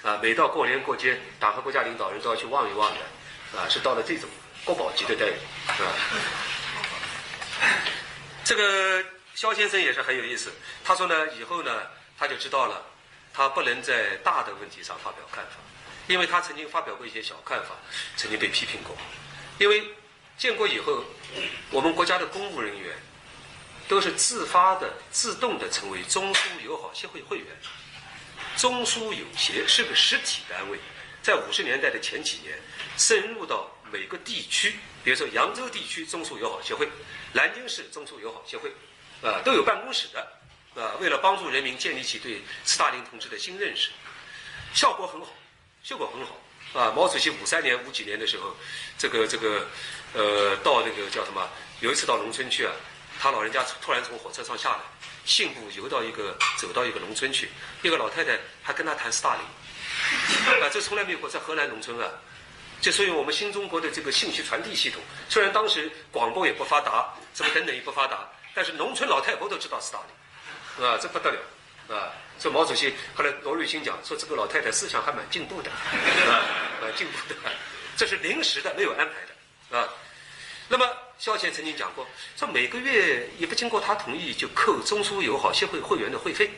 [0.03, 4.31] 啊，每到过年过节，党和国家领导人都要去望一望的，啊，是到了这种
[4.65, 5.35] 国宝级的待遇
[5.83, 5.91] 啊。
[8.47, 10.53] 这个肖先生也是很有意思，
[10.85, 11.83] 他说呢，以后呢，
[12.17, 12.81] 他就知道了，
[13.35, 15.57] 他不能在大的问题上发表看法，
[16.07, 17.71] 因为他曾经发表过一些小看法，
[18.17, 18.97] 曾经被批评过。
[19.59, 19.83] 因为
[20.39, 21.03] 建国以后，
[21.73, 22.97] 我们国家的公务人员
[23.89, 27.47] 都是自发的、自动的成为中苏友好协会会员。
[28.57, 30.79] 中苏友协是个实体单位，
[31.21, 32.57] 在五十年代的前几年，
[32.97, 34.75] 深入到每个地区，
[35.05, 36.89] 比如说扬州地区中苏友好协会、
[37.33, 38.71] 南京市中苏友好协会，
[39.23, 40.21] 啊，都有办公室的，
[40.75, 43.91] 啊，为了帮助人民建立起对斯大林同志的新认识，
[44.75, 45.29] 效果很好，
[45.83, 46.37] 效果很好。
[46.75, 48.55] 啊，毛主席五三年、五几年的时候，
[48.99, 49.67] 这个这个，
[50.13, 51.49] 呃，到那个叫什么？
[51.81, 52.73] 有一次到农村去啊，
[53.19, 54.81] 他老人家突然从火车上下来，
[55.25, 57.49] 信步游到一个走到一个农村去，
[57.83, 62.11] 一个老太太还跟他谈斯大林，啊，这从来没有过在河南农村啊。
[62.81, 69.99] 这所以我们新中国的这个信息传递系统，虽然当时广播也不发达，什么等等也不发达，但是农村老太婆都知道斯大
[70.79, 72.13] 林，啊，这不得了，啊。
[72.39, 76.45] 所以毛主席后来罗瑞卿讲说这个老太太思想还蛮进步的，啊，
[76.83, 77.35] 蛮进步的，
[77.97, 79.89] 这是临时的没有安排的啊。
[80.69, 80.87] 那么
[81.19, 82.07] 萧乾曾经讲过，
[82.37, 86.51] 说每个月也不经过他同意就扣中苏友好协会会员的会费，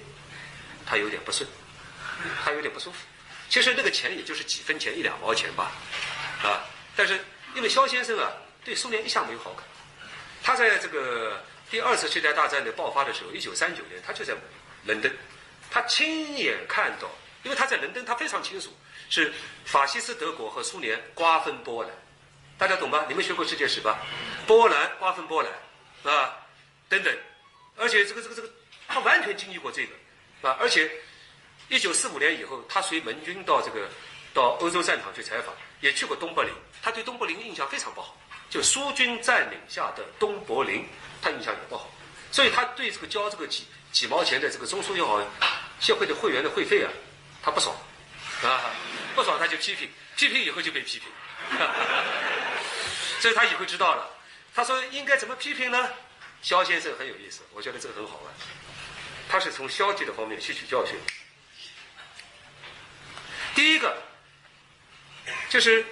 [0.85, 1.49] 他有点不顺，
[2.45, 2.99] 他有点不舒服。
[3.49, 5.72] 其实那个钱也就是几分钱一两毛钱吧，
[6.42, 7.18] 啊，但是
[7.55, 8.30] 因为萧先生啊
[8.64, 9.64] 对苏联一向没有好感，
[10.42, 14.34] 他在这个第二次世界大战的爆发的时候，一九三九年他就在
[14.84, 15.12] 伦敦。
[15.70, 17.11] 他亲眼看到，
[17.42, 18.74] 因为他在伦敦，他非常清楚
[19.11, 19.30] 是
[19.66, 21.92] 法西斯德国和苏联瓜分波兰，
[22.57, 23.05] 大家懂吧？
[23.07, 23.99] 你们学过世界史吧？
[24.46, 25.53] 波兰瓜分波兰，
[26.14, 26.38] 啊，
[26.88, 27.14] 等等，
[27.76, 28.51] 而且这个这个这个，
[28.86, 30.90] 他完全经历过这个，啊，而且
[31.69, 33.89] 一九四五年以后，他随盟军到这个
[34.33, 36.53] 到欧洲战场去采访，也去过东柏林，
[36.83, 38.16] 他对东柏林印象非常不好，
[38.51, 40.87] 就苏军占领下的东柏林，
[41.21, 41.91] 他印象也不好，
[42.33, 45.23] 所以他对这个交这个几几毛钱的这个中苏友好。
[45.81, 46.91] 协会的会员的会费啊，
[47.41, 47.73] 他不爽，
[48.43, 48.75] 啊，
[49.14, 51.09] 不爽他就批评，批评以后就被批评，
[53.21, 54.11] 所以他以后知道了，
[54.53, 55.89] 他说应该怎么批评呢？
[56.43, 58.35] 肖先生很有意思，我觉得这个很好玩，
[59.29, 60.97] 他是从消极的方面吸取教训。
[63.59, 63.92] 第一个
[65.48, 65.84] 就是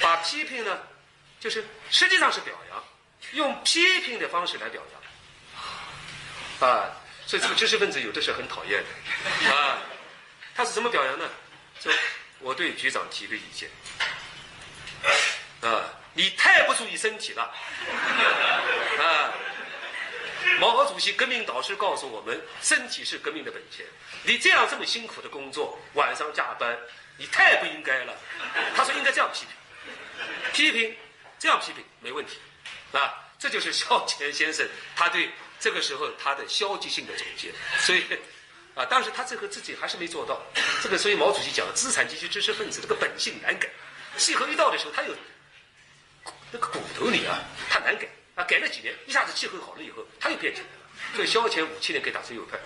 [0.00, 0.76] 把批评呢，
[1.38, 2.84] 就是实际上是表扬，
[3.34, 4.82] 用批评的方式来表
[6.60, 6.90] 扬，啊。
[7.26, 9.78] 所以这个知识分子有的是很讨厌的，啊，
[10.52, 11.30] 他是怎么表扬呢？
[11.80, 11.92] 就
[12.40, 13.70] 我对局长提个意见，
[15.62, 17.54] 啊，你太不注意身体了，
[18.98, 19.23] 啊，
[20.60, 23.84] 毛主席革命导师告诉我们，身体是革命的本钱，
[24.22, 26.76] 你这样这么辛苦的工作，晚上加班，
[27.16, 28.14] 你太不应该了。
[28.76, 29.44] 他说应该这样批
[30.52, 30.96] 评，批评，
[31.38, 32.38] 这样批评没问题，
[32.92, 35.30] 啊，这就是萧乾先生他对。
[35.60, 38.04] 这个时候，他的消极性的总结，所以，
[38.74, 40.38] 啊，当时他这个自己还是没做到。
[40.82, 43.66] 这个，所以毛主席讲，资产阶级知识分子这个本性难改，
[44.18, 45.14] 气候一到的时候，他有
[46.52, 47.40] 那个骨头里啊，
[47.70, 50.72] 他难改啊，改了几年，一下子气候好了以后，他又变起来了。
[51.14, 52.58] 所以，萧乾五七年可以打成右派，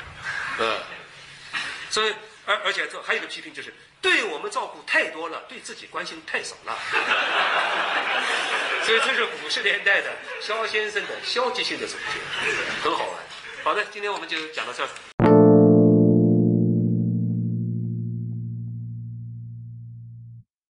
[0.59, 0.79] 嗯，
[1.91, 2.14] 所以，
[2.47, 6.79] 而而且这还有个批评就是，对我们照顾太多了，对自己关心太少了。
[8.85, 12.53] 所以这是五十年代的肖先生的消极性的总结，
[12.83, 13.19] 很好玩。
[13.64, 14.89] 好的，今天我们就讲到这儿。